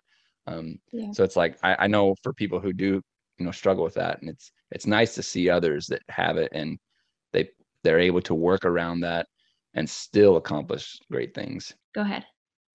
[0.46, 1.12] Um yeah.
[1.12, 3.02] so it's like I, I know for people who do
[3.38, 6.52] you know struggle with that and it's it's nice to see others that have it
[6.54, 6.78] and
[7.34, 7.50] they
[7.84, 9.28] they're able to work around that
[9.74, 11.74] and still accomplish great things.
[11.94, 12.26] Go ahead.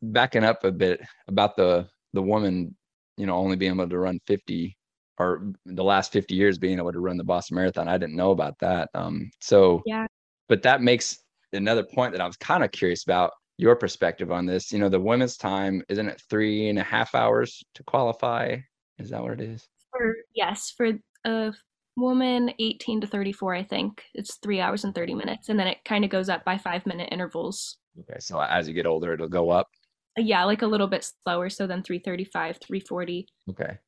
[0.03, 2.75] Backing up a bit about the the woman
[3.17, 4.77] you know only being able to run 50
[5.19, 7.89] or the last 50 years being able to run the Boston Marathon.
[7.89, 8.89] I didn't know about that.
[8.95, 10.07] Um, so, yeah,
[10.49, 11.19] but that makes
[11.53, 14.73] another point that I was kind of curious about your perspective on this.
[14.73, 18.57] You know, the women's time, isn't it three and a half hours to qualify?
[18.99, 19.69] Is that what it is?
[19.91, 20.93] For, yes, for
[21.25, 21.53] a
[21.97, 25.49] woman 18 to 34, I think it's three hours and 30 minutes.
[25.49, 27.77] And then it kind of goes up by five minute intervals.
[28.01, 28.19] Okay.
[28.21, 29.69] So as you get older, it'll go up.
[30.17, 31.49] Yeah, like a little bit slower.
[31.49, 33.27] So then 335, 340.
[33.51, 33.79] Okay.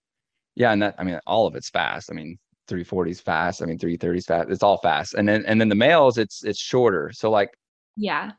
[0.57, 2.11] Yeah, and that I mean all of it's fast.
[2.11, 2.38] I mean
[2.68, 3.62] 340 is fast.
[3.62, 4.50] I mean 330 is fast.
[4.50, 5.14] It's all fast.
[5.14, 7.11] And then and then the males it's it's shorter.
[7.12, 7.50] So like
[7.96, 8.32] yeah.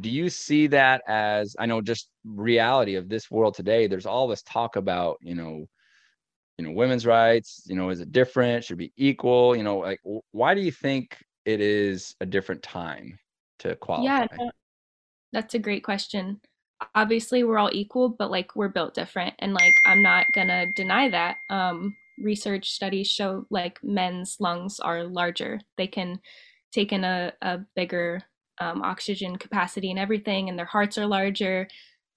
[0.00, 4.28] Do you see that as I know just reality of this world today there's all
[4.28, 5.66] this talk about, you know,
[6.58, 8.64] you know women's rights, you know, is it different?
[8.64, 10.00] Should be equal, you know, like
[10.32, 13.18] why do you think it is a different time
[13.60, 14.26] to qualify?
[14.38, 14.50] Yeah.
[15.32, 16.40] That's a great question
[16.94, 21.08] obviously we're all equal but like we're built different and like i'm not gonna deny
[21.08, 21.36] that.
[21.50, 25.60] Um research studies show like men's lungs are larger.
[25.76, 26.20] They can
[26.72, 28.22] take in a, a bigger
[28.60, 31.68] um, oxygen capacity and everything and their hearts are larger.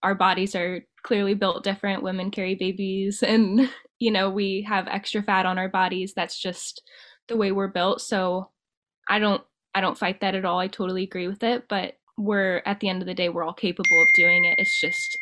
[0.04, 2.04] Our bodies are clearly built different.
[2.04, 6.14] Women carry babies and you know we have extra fat on our bodies.
[6.14, 6.82] That's just
[7.28, 8.02] the way we're built.
[8.02, 8.50] So
[9.10, 9.42] i don't
[9.74, 10.60] i don't fight that at all.
[10.60, 13.54] I totally agree with it but we're at the end of the day we're all
[13.54, 14.60] capable of doing it.
[14.60, 15.18] It's just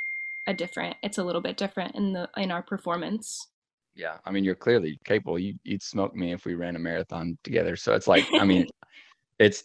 [0.48, 3.48] a different it's a little bit different in the in our performance.
[3.96, 5.40] Yeah i mean you're clearly capable.
[5.40, 7.76] You, you'd smoke me if we ran a marathon together.
[7.76, 8.68] So it's like i mean
[9.40, 9.64] it's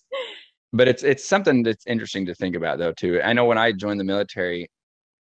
[0.72, 3.20] but it's it's something that's interesting to think about though too.
[3.22, 4.68] I know when i joined the military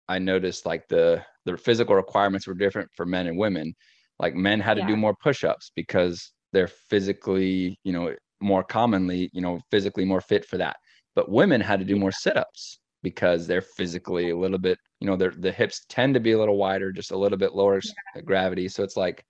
[0.07, 3.73] i noticed like the the physical requirements were different for men and women.
[4.19, 4.87] Like men had to yeah.
[4.87, 10.45] do more push-ups because they're physically you know more commonly you know physically more fit
[10.45, 10.77] for that
[11.15, 15.15] but women had to do more sit-ups because they're physically a little bit you know
[15.15, 18.19] their the hips tend to be a little wider just a little bit lower yeah.
[18.19, 19.23] Uh, gravity so it's like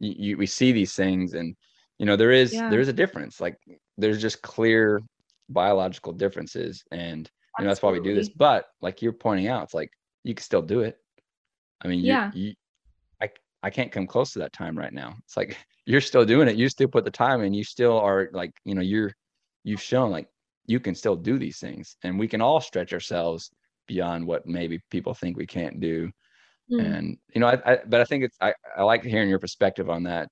[0.00, 1.54] you, you, we see these things and
[1.98, 2.68] you know there is yeah.
[2.68, 3.56] there is a difference like
[3.96, 5.00] there's just clear
[5.48, 8.28] biological differences and you know, that's why we do this.
[8.28, 9.90] But like you're pointing out, it's like
[10.24, 10.98] you can still do it.
[11.80, 12.30] I mean, you, Yeah.
[12.34, 12.54] you,
[13.22, 13.30] I,
[13.62, 15.14] I can't come close to that time right now.
[15.24, 15.56] It's like
[15.86, 16.56] you're still doing it.
[16.56, 17.54] You still put the time in.
[17.54, 19.12] You still are like, you know, you're,
[19.62, 20.28] you've shown like
[20.66, 23.50] you can still do these things, and we can all stretch ourselves
[23.86, 26.10] beyond what maybe people think we can't do.
[26.72, 26.96] Mm.
[26.96, 29.90] And you know, I, I, but I think it's, I, I like hearing your perspective
[29.90, 30.28] on that.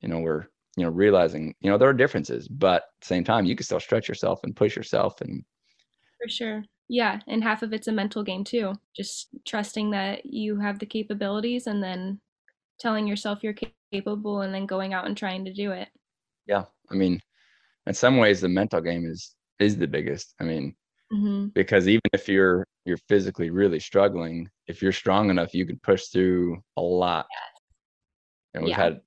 [0.00, 0.46] You know, we're,
[0.76, 3.64] you know, realizing, you know, there are differences, but at the same time, you can
[3.64, 5.42] still stretch yourself and push yourself and
[6.22, 6.64] For sure.
[6.88, 7.20] Yeah.
[7.26, 8.74] And half of it's a mental game too.
[8.94, 12.20] Just trusting that you have the capabilities and then
[12.78, 13.56] telling yourself you're
[13.92, 15.88] capable and then going out and trying to do it.
[16.46, 17.20] yeah i mean
[17.86, 20.74] in some ways the mental game is is the biggest i mean
[21.10, 25.78] hmm because even if you're you're physically really struggling if you're strong enough you can
[25.82, 27.26] push through a lot
[28.54, 28.76] and we've Yeah.
[28.84, 29.00] had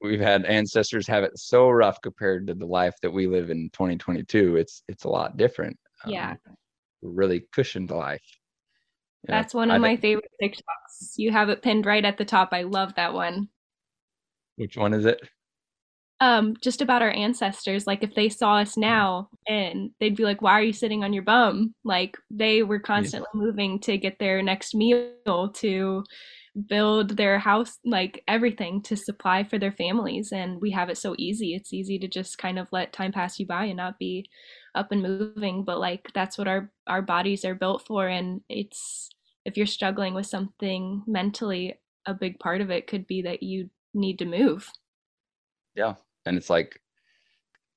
[0.00, 3.68] we've had ancestors have it so rough compared to the life that we live in
[3.72, 5.76] 2022 it's it's a lot different
[6.06, 6.30] Yeah.
[6.46, 6.54] Um,
[7.02, 8.22] really cushioned life
[9.28, 11.14] know, That's one I of my think- favorite TikToks.
[11.16, 12.50] You have it pinned right at the top.
[12.52, 13.48] I love that one.
[14.56, 15.20] which one is it
[16.20, 17.86] Um, just about our ancestors.
[17.86, 21.12] Like if they saw us now and they'd be like, Why are you sitting on
[21.12, 21.74] your bum?
[21.84, 26.04] Like they were constantly moving to get their next meal, to
[26.68, 30.32] build their house, like everything to supply for their families.
[30.32, 31.54] And we have it so easy.
[31.54, 34.28] It's easy to just kind of let time pass you by and not be
[34.74, 35.64] up and moving.
[35.64, 38.08] But like that's what our our bodies are built for.
[38.08, 39.10] And it's
[39.44, 43.70] if you're struggling with something mentally, a big part of it could be that you
[43.94, 44.70] need to move.
[45.74, 45.94] yeah
[46.26, 46.80] and it's like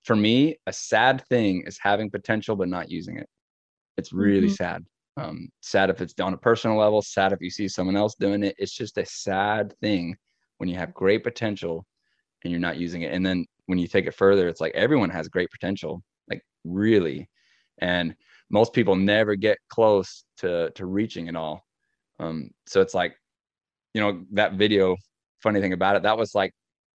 [0.04, 3.28] for me a sad thing is having potential but not using it.
[3.98, 4.56] It's really Mhm.
[4.56, 4.86] sad.
[5.18, 8.44] Um sad if it's on a personal level sad if you see someone else doing
[8.44, 8.56] it.
[8.58, 10.16] It's just a sad thing
[10.58, 11.86] when you have great potential
[12.44, 13.14] and you're not using it.
[13.14, 17.30] And then when you take it further it's like everyone has great potential like really.
[17.80, 18.16] And
[18.52, 21.64] most people never get close to to reaching it all.
[22.20, 23.16] Um so it's like
[23.94, 24.96] you know that video
[25.42, 26.54] funny thing about it that was like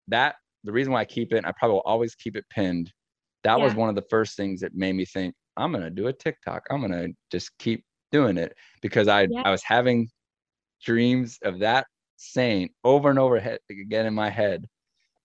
[0.10, 2.92] that the reason why I keep it, I probably will always keep it pinned.
[3.44, 6.14] That was one of the first things that made me think, I'm gonna do a
[6.14, 6.66] TikTok.
[6.72, 9.42] I'm gonna just keep doing it because I Yeah.
[9.44, 10.10] I was having
[10.84, 11.88] dreams of that
[12.18, 14.66] saying over and over again in my head,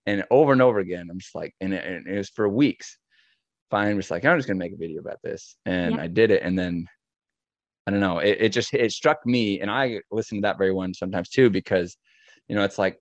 [0.05, 1.07] and over and over again.
[1.09, 2.97] I'm just like, and it, and it was for weeks.
[3.71, 6.01] Fine, was like I'm just gonna make a video about this, and Yeah.
[6.01, 6.87] I did it, and then
[7.87, 10.73] I don't know, it, it just it struck me, and I listen to that very
[10.73, 11.97] one sometimes too because,
[12.47, 12.99] you know, it's like,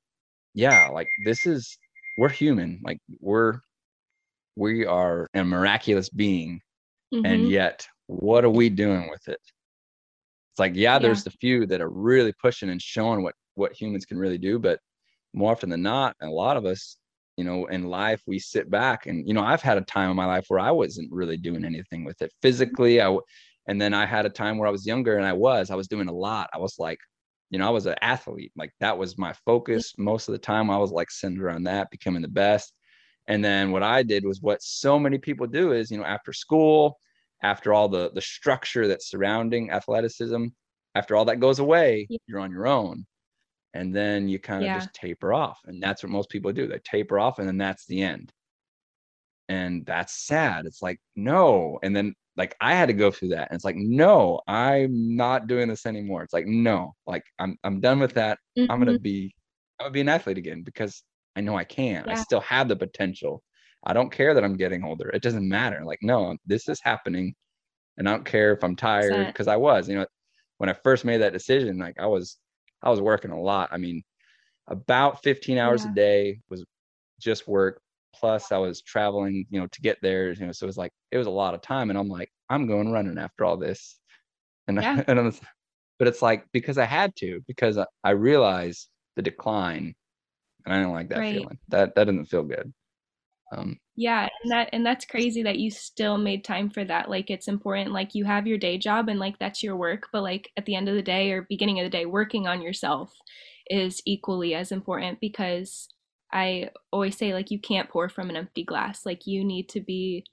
[0.55, 1.76] yeah, like this is
[2.19, 3.61] we're human, like we're
[4.57, 6.61] we are a miraculous being,
[7.25, 7.49] and Mhm.
[7.49, 9.41] yet what are we doing with it?
[10.53, 10.99] It's like, yeah, Yeah.
[10.99, 14.59] there's the few that are really pushing and showing what what humans can really do,
[14.59, 14.81] but
[15.35, 16.99] more often than not, a lot of us,
[17.37, 20.16] you know, in life we sit back and you know, I've had a time in
[20.16, 23.01] my life where I wasn't really doing anything with it physically.
[23.03, 23.16] i
[23.69, 25.89] and then I had a time where I was younger and I was, I was
[25.89, 26.51] doing a lot.
[26.55, 26.99] I was like,
[27.51, 28.53] you know, I was an athlete.
[28.57, 30.70] Like that was my focus most of the time.
[30.70, 32.74] I was like centered around that, becoming the best.
[33.26, 36.32] And then what I did was what so many people do is, you know, after
[36.32, 36.99] school,
[37.42, 40.46] after all the the structure that's surrounding athleticism,
[40.94, 42.18] after all that goes away, Yeah.
[42.26, 43.07] you're on your own.
[43.74, 44.72] And then you kind of Yeah.
[44.72, 45.61] just taper off.
[45.66, 46.66] And that's what most people do.
[46.68, 48.32] They taper off and then that's the end.
[49.49, 50.66] And that's sad.
[50.66, 51.78] It's like, no.
[51.82, 53.49] And then like I had to go through that.
[53.51, 56.22] And it's like, no, I'm not doing this anymore.
[56.22, 58.38] It's like, no, like I'm I'm done with that.
[58.68, 58.99] I'm gonna Mhm.
[58.99, 59.34] be
[59.80, 61.03] I'm gonna be an athlete again because
[61.36, 62.05] I know I can.
[62.09, 63.42] I still have the potential.
[63.84, 65.09] I don't care that I'm getting older.
[65.11, 65.84] It doesn't matter.
[65.84, 67.34] Like, no, this is happening.
[67.96, 70.07] And I don't care if I'm tired because I was, you know,
[70.59, 72.38] when I first made that decision, like I was
[72.82, 73.70] I was working a lot.
[73.72, 74.03] I mean,
[74.68, 75.86] about 15 hours Yeah.
[75.86, 76.64] a day was
[77.20, 77.82] just work.
[78.19, 80.33] Plus I was traveling, you know, to get there.
[80.33, 81.91] You know, so it was like it was a lot of time.
[81.91, 84.01] And I'm like, I'm going running after all this.
[84.69, 85.03] And, Yeah.
[85.09, 85.33] and I'm,
[85.99, 89.95] but it's like because I had to, because I, I realized the decline
[90.66, 91.29] and I don't like that Right.
[91.29, 91.59] feeling.
[91.71, 92.73] That that doesn't feel good.
[93.53, 97.11] Um, Yeah, and that and that's crazy that you still made time for that.
[97.11, 100.23] Like it's important like you have your day job and like that's your work, but
[100.23, 103.12] like at the end of the day or beginning of the day working on yourself
[103.69, 105.89] is equally as important because
[106.33, 109.07] I always say like you can't pour from an empty glass.
[109.07, 110.24] Like you need to be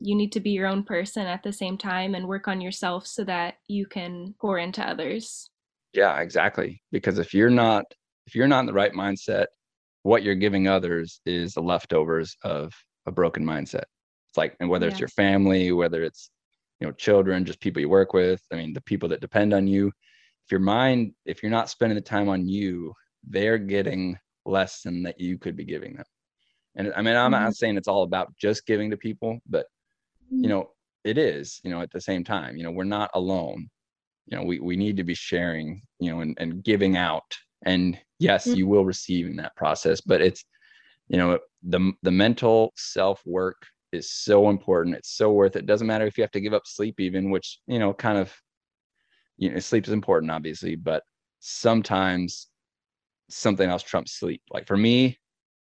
[0.00, 3.06] you need to be your own person at the same time and work on yourself
[3.06, 5.50] so that you can pour into others.
[5.92, 6.82] yeah, exactly.
[6.92, 7.84] Because if you're not
[8.26, 9.46] if you're not in the right mindset,
[10.02, 12.72] what you're giving others is the leftovers of
[13.06, 13.84] a broken mindset.
[14.28, 16.30] It's like, and whether it's your family, whether it's
[16.80, 18.40] you know children, just people you work with.
[18.52, 19.88] I mean, the people that depend on you.
[19.88, 22.94] If your mind, if you're not spending the time on you,
[23.26, 24.16] they're getting
[24.48, 26.04] less than that you could be giving them.
[26.76, 29.66] And I mean, I'm not saying it's all about just giving to people, but
[30.30, 30.70] you know
[31.04, 33.68] it is, you know, at the same time, you know, we're not alone.
[34.26, 37.36] You know, we, we need to be sharing, you know, and, and giving out.
[37.64, 38.58] And yes, mm-hmm.
[38.58, 40.44] you will receive in that process, but it's,
[41.08, 43.56] you know, the the mental self work
[43.92, 44.96] is so important.
[44.96, 45.66] It's so worth it.
[45.66, 48.32] Doesn't matter if you have to give up sleep even, which, you know, kind of
[49.38, 51.02] you know, sleep is important, obviously, but
[51.40, 52.48] sometimes
[53.30, 54.42] something else trumps sleep.
[54.50, 55.18] Like for me,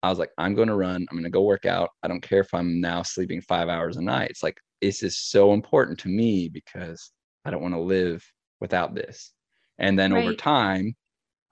[0.02, 1.06] I was like, I'm going to run.
[1.08, 1.90] I'm going to go work out.
[2.02, 4.30] I don't care if I'm now sleeping five hours a night.
[4.30, 7.12] It's like, this is so important to me because
[7.44, 8.24] I don't want to live
[8.60, 9.32] without this.
[9.78, 10.24] And then right.
[10.24, 10.94] over time,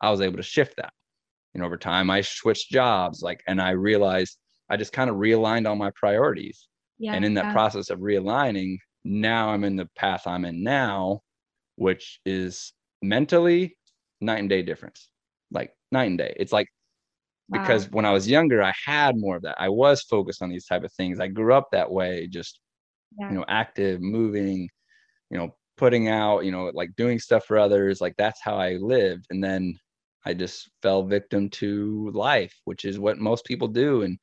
[0.01, 0.93] I was able to shift that.
[1.55, 4.39] And over time, I switched jobs, like, and I realized
[4.69, 6.69] I just kind of realigned all my priorities.
[6.99, 7.53] Yeah, and in that yeah.
[7.53, 11.23] process of realigning, now I'm in the path I'm in now,
[11.77, 13.77] which is mentally
[14.21, 15.09] night and day difference.
[15.93, 16.35] Night and day.
[16.37, 16.69] It's like
[17.49, 17.61] wow.
[17.61, 19.57] because when I was younger, I had more of that.
[19.61, 21.21] I was focused on these type of things.
[21.21, 22.61] I grew up that way, just
[23.19, 23.31] yeah.
[23.31, 24.69] you know, active, moving,
[25.31, 28.01] you know, putting out, you know, like doing stuff for others.
[28.01, 29.27] Like that's how I lived.
[29.31, 29.75] And then
[30.25, 34.03] I just fell victim to life, which is what most people do.
[34.03, 34.19] And,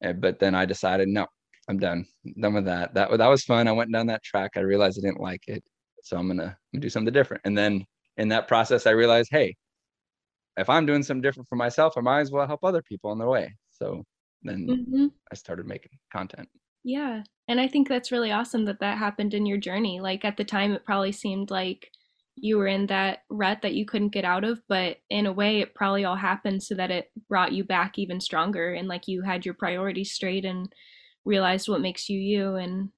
[0.00, 1.26] and but then I decided, no,
[1.68, 2.06] I'm done.
[2.26, 2.94] I'm done with that.
[2.94, 3.68] That that was fun.
[3.68, 4.52] I went down that track.
[4.56, 5.62] I realized I didn't like it,
[6.02, 7.42] so I'm gonna, I'm gonna do something different.
[7.44, 7.84] And then
[8.16, 9.54] in that process, I realized, hey,
[10.58, 13.18] if I'm doing something different for myself, I might as well help other people on
[13.18, 13.54] their way.
[13.70, 14.04] So
[14.42, 15.06] then mm-hmm.
[15.30, 16.48] I started making content.
[16.84, 17.22] Yeah.
[17.48, 20.00] And I think that's really awesome that that happened in your journey.
[20.00, 21.90] Like at the time, it probably seemed like
[22.34, 25.60] you were in that rut that you couldn't get out of, but in a way,
[25.60, 29.22] it probably all happened so that it brought you back even stronger and like you
[29.22, 30.72] had your priorities straight and
[31.24, 32.90] realized what makes you you and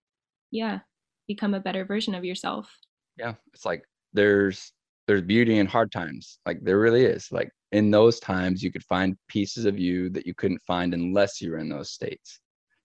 [0.51, 0.81] yeah,
[1.27, 2.71] become a better version of yourself.
[3.17, 3.35] Yeah.
[3.55, 4.73] It's like there's
[5.11, 6.39] there's beauty in hard times.
[6.47, 7.33] Like there really is.
[7.33, 11.41] Like in those times, you could find pieces of you that you couldn't find unless
[11.41, 12.39] you were in those states.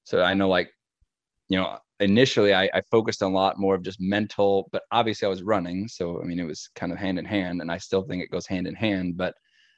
[0.05, 0.71] So I know, like,
[1.49, 5.29] you know, initially I, I focused a lot more of just mental, but obviously I
[5.29, 5.87] was running.
[5.87, 8.31] So, I mean, it was kind of hand in hand, and I still think it
[8.31, 9.17] goes hand in hand.
[9.17, 9.35] But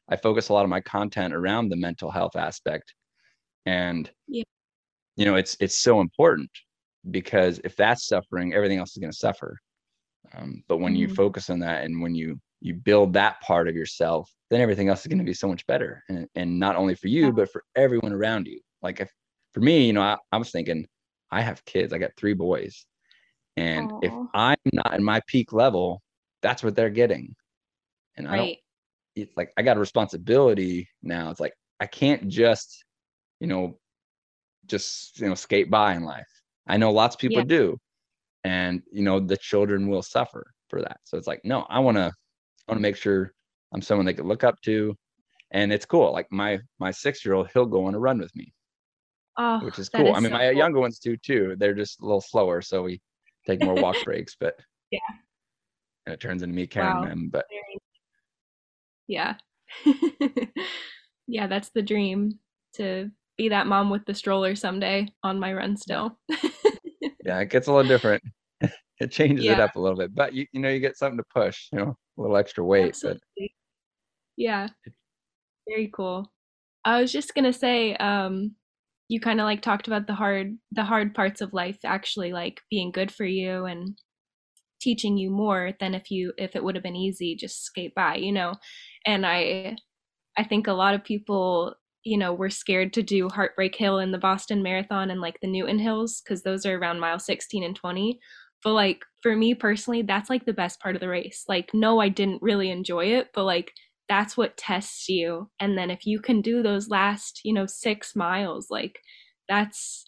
[0.07, 2.93] I focus a lot of my content around the mental health aspect.
[3.65, 4.43] And, yeah.
[5.17, 6.49] you know, it's, it's so important
[7.11, 9.59] because if that's suffering, everything else is going to suffer.
[10.36, 11.01] Um, but when mm-hmm.
[11.01, 14.89] you focus on that and when you you build that part of yourself, then everything
[14.89, 16.03] else is going to be so much better.
[16.09, 17.32] And, and not only for you, yeah.
[17.32, 18.59] but for everyone around you.
[18.82, 19.11] Like if
[19.53, 20.88] for me, you know, I, I was thinking,
[21.32, 22.86] I have kids, I got three boys.
[23.57, 23.99] And Aww.
[24.03, 26.01] if I'm not in my peak level,
[26.41, 27.36] that's what they're getting.
[28.15, 28.57] And I don't
[29.17, 31.30] it's like I got a responsibility now.
[31.30, 32.84] It's like I can't just,
[33.39, 33.78] you know,
[34.67, 36.28] just you know, skate by in life.
[36.67, 37.43] I know lots of people yeah.
[37.45, 37.78] do
[38.47, 40.99] and you know the children will suffer for that.
[41.03, 43.33] So it's like no i want to i want to make sure
[43.73, 44.95] i'm someone they can look up to.
[45.51, 48.35] And it's cool like my my six year old he'll go on a run with
[48.35, 48.53] me
[49.37, 50.07] oh, which is cool.
[50.07, 50.57] is i mean so my cool.
[50.57, 51.55] younger ones do too.
[51.57, 53.01] They're just a little slower so we
[53.45, 54.55] take more walk breaks but
[54.91, 54.99] yeah.
[56.05, 57.05] And it turns into me carrying wow.
[57.05, 57.45] them but
[59.07, 59.35] yeah.
[61.29, 62.39] Yeah that's the dream
[62.75, 66.17] to be that mom with the stroller someday on my run still.
[67.27, 68.23] Yeah, it gets a little different.
[68.99, 69.53] It changes yeah.
[69.53, 71.79] it up a little bit, but you you know you get something to push, you
[71.79, 72.89] know, a little extra weight.
[72.89, 73.21] Absolutely.
[73.37, 73.47] But
[74.37, 74.67] yeah,
[75.67, 76.31] very cool.
[76.85, 78.55] I was just gonna say, um,
[79.09, 82.61] you kind of like talked about the hard the hard parts of life actually like
[82.69, 83.97] being good for you and
[84.79, 88.15] teaching you more than if you if it would have been easy just skate by
[88.15, 88.53] you know
[89.07, 89.75] and i
[90.37, 91.73] i think a lot of people
[92.07, 95.47] you know, we're scared to do Heartbreak Hill and the Boston Marathon and like the
[95.47, 98.17] Newton Hills because those are around mile 16 and 20.
[98.63, 101.46] But like for me personally, that's like the best part of the race.
[101.47, 103.71] Like, no, I didn't really enjoy it, but like
[104.09, 105.50] that's what tests you.
[105.59, 109.00] And then if you can do those last, you know, six miles, like
[109.50, 110.05] that's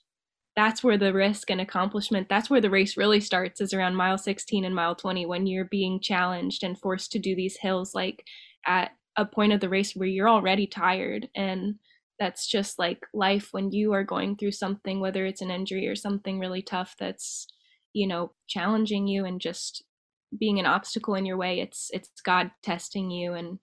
[0.56, 4.18] that's where the risk and accomplishment that's where the race really starts is around mile
[4.18, 8.26] 16 and mile 20 when you're being challenged and forced to do these hills like
[8.68, 11.76] at a point of the race where you're already tired and
[12.20, 15.96] that's just like life when you are going through something whether it's an injury or
[15.96, 17.48] something really tough that's
[17.94, 19.84] you know challenging you and just
[20.38, 23.60] being an obstacle in your way it's it's god testing you and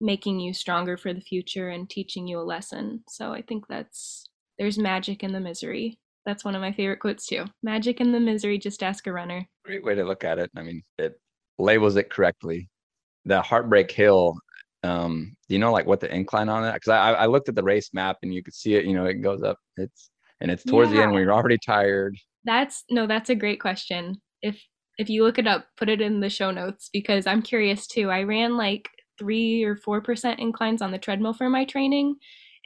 [0.00, 3.02] making you stronger for the future and teaching you a lesson.
[3.08, 4.28] So i think that's
[4.58, 6.00] there's magic in the misery.
[6.26, 9.46] That's one of my favorite quotes too magic in the misery just ask a runner.
[9.64, 10.50] Great way to look at it.
[10.56, 11.20] I mean it
[11.58, 12.68] labels it correctly.
[13.24, 14.36] The heartbreak hill
[14.84, 16.74] um do you know like what the incline on it?
[16.74, 19.06] Because I, I looked at the race map and you could see it you know
[19.06, 20.10] it goes up it's
[20.40, 20.98] and it's towards yeah.
[20.98, 22.16] the end when you're already tired
[22.48, 24.60] that's no that's a great question if
[24.98, 28.10] if you look it up put it in the show notes because i'm curious too
[28.10, 28.88] i ran like
[29.18, 32.16] three or four percent inclines on the treadmill for my training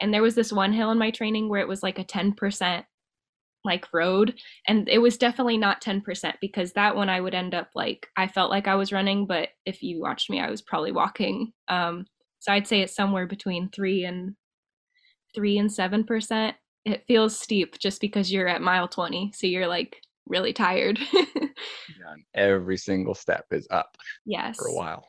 [0.01, 2.85] and there was this one hill in my training where it was like a 10%
[3.65, 4.35] like road
[4.67, 8.27] and it was definitely not 10% because that one I would end up like I
[8.27, 12.07] felt like I was running but if you watched me I was probably walking um
[12.41, 14.35] so I'd say it's somewhere between 3 and
[15.33, 16.55] 3 and 7%.
[16.85, 20.99] It feels steep just because you're at mile 20 so you're like really tired.
[21.13, 23.97] yeah, every single step is up.
[24.25, 24.57] Yes.
[24.57, 25.07] For a while.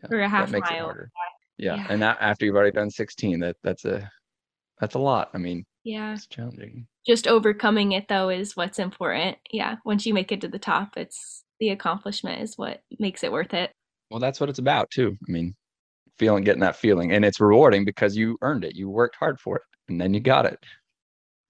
[0.00, 0.94] Yeah, for a half mile.
[1.58, 1.76] Yeah.
[1.76, 1.86] yeah.
[1.88, 4.10] And that after you've already done 16 that that's a
[4.80, 5.30] that's a lot.
[5.34, 6.14] I mean, yeah.
[6.14, 6.86] It's challenging.
[7.06, 9.36] Just overcoming it though is what's important.
[9.50, 9.76] Yeah.
[9.84, 13.54] Once you make it to the top, it's the accomplishment is what makes it worth
[13.54, 13.72] it.
[14.10, 15.16] Well, that's what it's about too.
[15.28, 15.54] I mean,
[16.18, 18.76] feeling getting that feeling and it's rewarding because you earned it.
[18.76, 20.58] You worked hard for it and then you got it.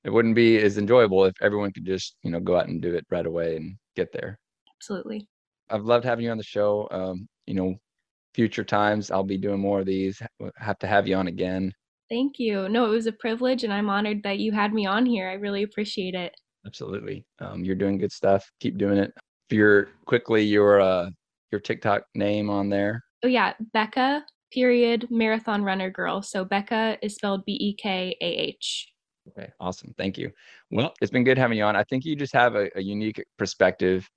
[0.04, 2.94] It wouldn't be as enjoyable if everyone could just, you know, go out and do
[2.94, 4.38] it right away and get there.
[4.78, 5.28] Absolutely.
[5.70, 6.88] I've loved having you on the show.
[6.90, 7.76] Um, you know,
[8.34, 10.20] future times I'll be doing more of these.
[10.56, 11.72] Have to have you on again.
[12.10, 12.68] Thank you.
[12.68, 15.28] No, it was a privilege, and I'm honored that you had me on here.
[15.30, 16.34] I really appreciate it.
[16.66, 17.24] Absolutely.
[17.38, 18.44] Um, you're doing good stuff.
[18.60, 19.12] Keep doing it.
[19.48, 21.08] If you're quickly your uh,
[21.50, 23.02] your TikTok name on there.
[23.24, 24.22] Oh yeah, Bekah
[24.52, 26.20] period marathon runner girl.
[26.20, 28.88] So Bekah is spelled B E K A H.
[29.28, 29.94] Okay, awesome.
[29.96, 30.30] Thank you.
[30.70, 31.76] Well, it's been good having you on.
[31.76, 34.08] I think you just have a, a unique perspective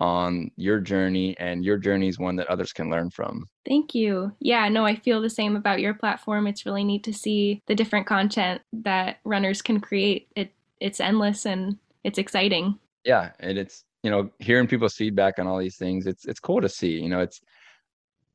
[0.00, 3.46] on your journey and your journey is one that others can learn from.
[3.66, 4.32] Thank you.
[4.40, 6.46] Yeah, no, I feel the same about your platform.
[6.46, 10.28] It's really neat to see the different content that runners can create.
[10.34, 12.78] It it's endless and it's exciting.
[13.04, 16.06] Yeah, and it's you know hearing people's feedback on all these things.
[16.06, 16.98] It's it's cool to see.
[17.00, 17.40] You know, it's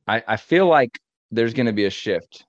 [0.06, 0.98] I I feel like
[1.32, 2.44] there's going to be a shift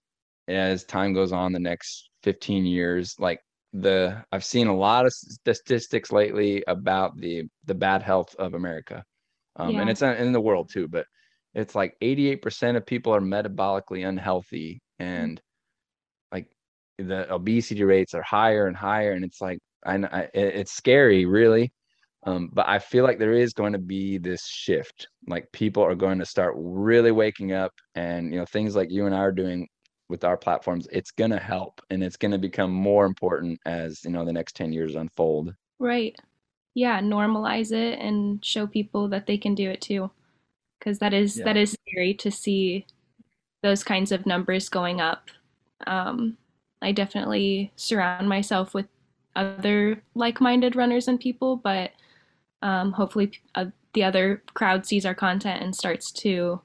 [0.47, 3.39] as time goes on the next 15 years like
[3.73, 9.03] the I've seen a lot of statistics lately about the the bad health of America,
[9.57, 9.81] um, yeah.
[9.81, 10.87] and it's in the world too.
[10.87, 11.05] But
[11.53, 15.41] it's like 88% of people are metabolically unhealthy, and
[16.31, 16.47] like
[16.97, 21.71] the obesity rates are higher and higher, and it's like I, I it's scary, really.
[22.25, 25.07] Um, but I feel like there is going to be this shift.
[25.27, 29.05] Like people are going to start really waking up, and you know things like you
[29.05, 29.67] and I are doing
[30.09, 34.03] with our platforms it's going to help and it's going to become more important as
[34.03, 35.53] you know the next 10 years unfold.
[35.79, 36.15] Right.
[36.73, 40.11] Yeah normalize it and show people that they can do it too
[40.79, 41.45] because that is yeah.
[41.45, 42.85] that is scary to see
[43.63, 45.29] those kinds of numbers going up.
[45.85, 46.37] Um,
[46.81, 48.87] i definitely surround myself with
[49.35, 51.91] other like-minded runners and people but
[52.63, 56.59] um, hopefully uh, the other crowd sees our content and starts to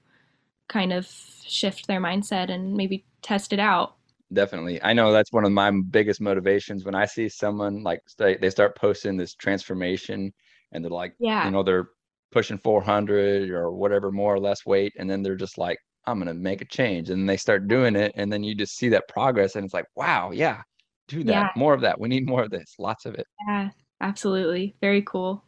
[0.69, 1.07] kind of
[1.45, 3.97] shift their mindset and maybe test it out.
[4.33, 4.83] Definitely.
[4.83, 8.51] I know that's one of my biggest motivations when I see someone like they, they
[8.51, 10.33] start posting this transformation
[10.73, 11.89] and they're like, yeah, you know, they're
[12.31, 14.95] pushing 400 or whatever more or less weight.
[14.99, 17.11] And then they're just like, I'm going to make a change.
[17.11, 18.13] And they start doing it.
[18.17, 19.55] And then you just see that progress.
[19.55, 20.63] And it's like, wow, yeah,
[21.09, 21.33] do that.
[21.33, 21.49] Yeah.
[21.55, 22.01] More of that.
[22.01, 22.75] We need more of this.
[22.79, 23.27] Lots of it.
[23.47, 23.69] Yeah,
[24.01, 24.75] absolutely.
[24.81, 25.45] Very cool.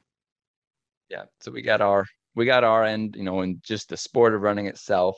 [1.09, 1.23] Yeah.
[1.41, 4.43] So we got our, we got our end, you know, in just the sport of
[4.43, 5.17] running itself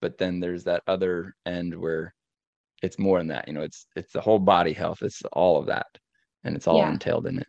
[0.00, 2.14] but then there's that other end where
[2.82, 5.66] it's more than that you know it's it's the whole body health it's all of
[5.66, 5.86] that
[6.44, 6.90] and it's all yeah.
[6.90, 7.46] entailed in it.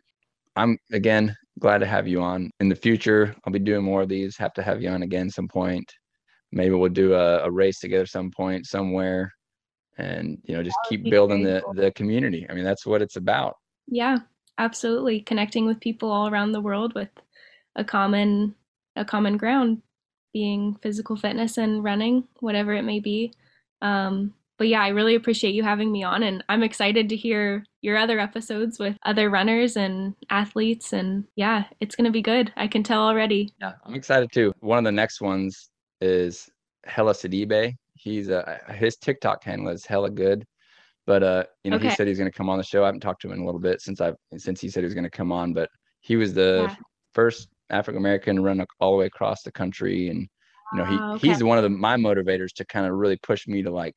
[0.56, 2.50] I'm again glad to have you on.
[2.60, 5.30] In the future i'll be doing more of these have to have you on again
[5.30, 5.90] some point.
[6.50, 9.32] Maybe we'll do a, a race together some point somewhere
[9.98, 11.74] and you know just keep building the cool.
[11.74, 12.46] the community.
[12.48, 13.54] I mean that's what it's about.
[13.86, 14.18] Yeah
[14.58, 15.20] absolutely.
[15.20, 17.10] Connecting with people all around the world with
[17.76, 18.54] a common
[18.96, 19.80] a common ground
[20.32, 23.32] being physical fitness and running, whatever it may be.
[23.82, 27.64] Um, but yeah, I really appreciate you having me on, and I'm excited to hear
[27.80, 30.92] your other episodes with other runners and athletes.
[30.92, 32.52] And yeah, it's going to be good.
[32.56, 33.52] I can tell already.
[33.60, 34.52] Yeah, I'm excited too.
[34.58, 36.50] One of the next ones is
[36.84, 37.76] Hellah Sidibe.
[37.94, 40.44] He's a, his TikTok handle is hella good.
[41.06, 41.88] But uh, you know, okay.
[41.88, 42.82] he said he's going to come on the show.
[42.82, 44.84] I haven't talked to him in a little bit since I've since he said he
[44.84, 45.54] was going to come on.
[45.54, 46.76] But he was the yeah.
[47.14, 50.28] first African American, run all the way across the country, and
[50.72, 51.28] you know he uh, okay.
[51.28, 53.96] he's one of the my motivators to kind of really push me to like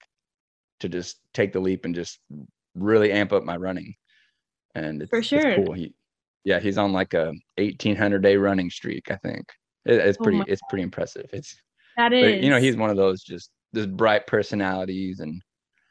[0.80, 2.20] to just take the leap and just
[2.76, 3.94] really amp up my running.
[4.76, 5.74] And it's, for sure, it's cool.
[5.74, 5.94] He,
[6.44, 9.12] yeah, he's on like a eighteen hundred day running streak.
[9.12, 9.46] I think
[9.86, 11.30] it, it's oh pretty it's pretty impressive.
[11.34, 11.56] It's
[11.98, 15.42] that is but, you know he's one of those just just bright personalities and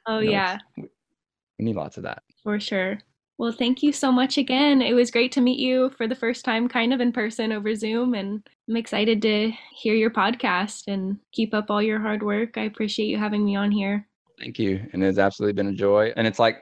[0.07, 2.99] oh you know, yeah we need lots of that for sure
[3.41, 4.83] well, thank you so much again.
[4.83, 7.75] It was great to meet you for the first time, kind of in person over
[7.75, 8.13] Zoom.
[8.13, 12.59] And I'm excited to hear your podcast and keep up all your hard work.
[12.59, 14.07] I appreciate you having me on here.
[14.39, 14.87] Thank you.
[14.93, 16.13] And it's absolutely been a joy.
[16.19, 16.59] And it's like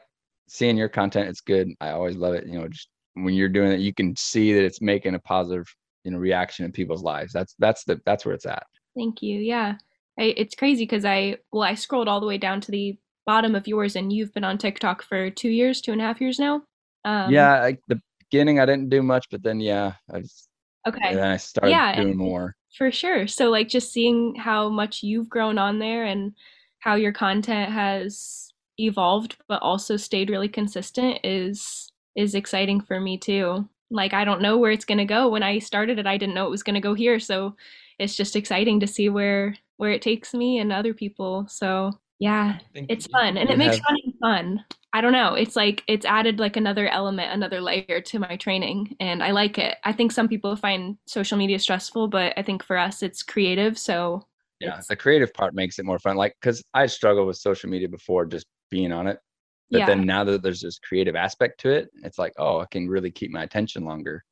[0.46, 1.68] seeing your content, it's good.
[1.80, 2.46] I always love it.
[2.46, 5.66] You know, just when you're doing it, you can see that it's making a positive,
[6.04, 7.32] you know, reaction in people's lives.
[7.32, 8.62] That's that's the that's where it's at.
[8.96, 9.40] Thank you.
[9.40, 9.78] Yeah.
[10.16, 12.96] I, it's crazy because I well, I scrolled all the way down to the
[13.26, 16.20] bottom of yours and you've been on TikTok for two years, two and a half
[16.20, 16.62] years now.
[17.04, 20.48] Um, yeah, I, the beginning, I didn't do much, but then yeah, I just
[20.86, 21.10] Okay.
[21.10, 22.56] and then I started Yeah, doing more.
[22.76, 23.26] for sure.
[23.26, 26.32] So like just seeing how much you've grown on there and
[26.80, 33.18] how your content has evolved but also stayed really consistent is is exciting for me
[33.18, 33.68] too.
[33.90, 35.28] Like I don't know where it's going to go.
[35.28, 37.56] When I started it, I didn't know it was going to go here, so
[37.98, 41.46] it's just exciting to see where where it takes me and other people.
[41.48, 42.58] So, yeah,
[42.88, 44.64] it's fun and you it makes have running fun.
[44.92, 45.34] I don't know.
[45.34, 49.58] It's like it's added like another element, another layer to my training, and I like
[49.58, 49.76] it.
[49.84, 53.78] I think some people find social media stressful, but I think for us it's creative,
[53.78, 54.26] so
[54.60, 56.16] yeah, the creative part makes it more fun.
[56.16, 59.18] Like because I struggled with social media before just being on it.
[59.70, 62.66] But yeah, then now that there's this creative aspect to it, it's like, oh, I
[62.70, 64.24] can really keep my attention longer.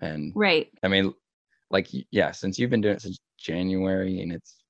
[0.00, 0.68] And right.
[0.82, 1.12] I mean,
[1.70, 4.61] like, yeah, since you've been doing it since January and it's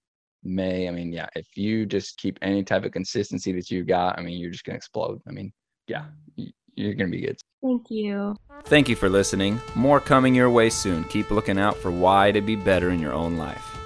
[0.44, 4.18] May, I mean, yeah, if you just keep any type of consistency that you got,
[4.18, 5.20] I mean, you're just gonna explode.
[5.28, 5.52] I mean,
[5.86, 6.06] yeah,
[6.74, 7.38] you're gonna be good.
[7.62, 8.36] Thank you.
[8.64, 9.60] Thank you for listening.
[9.74, 11.04] More coming your way soon.
[11.04, 13.81] Keep looking out for why to be better in your own life.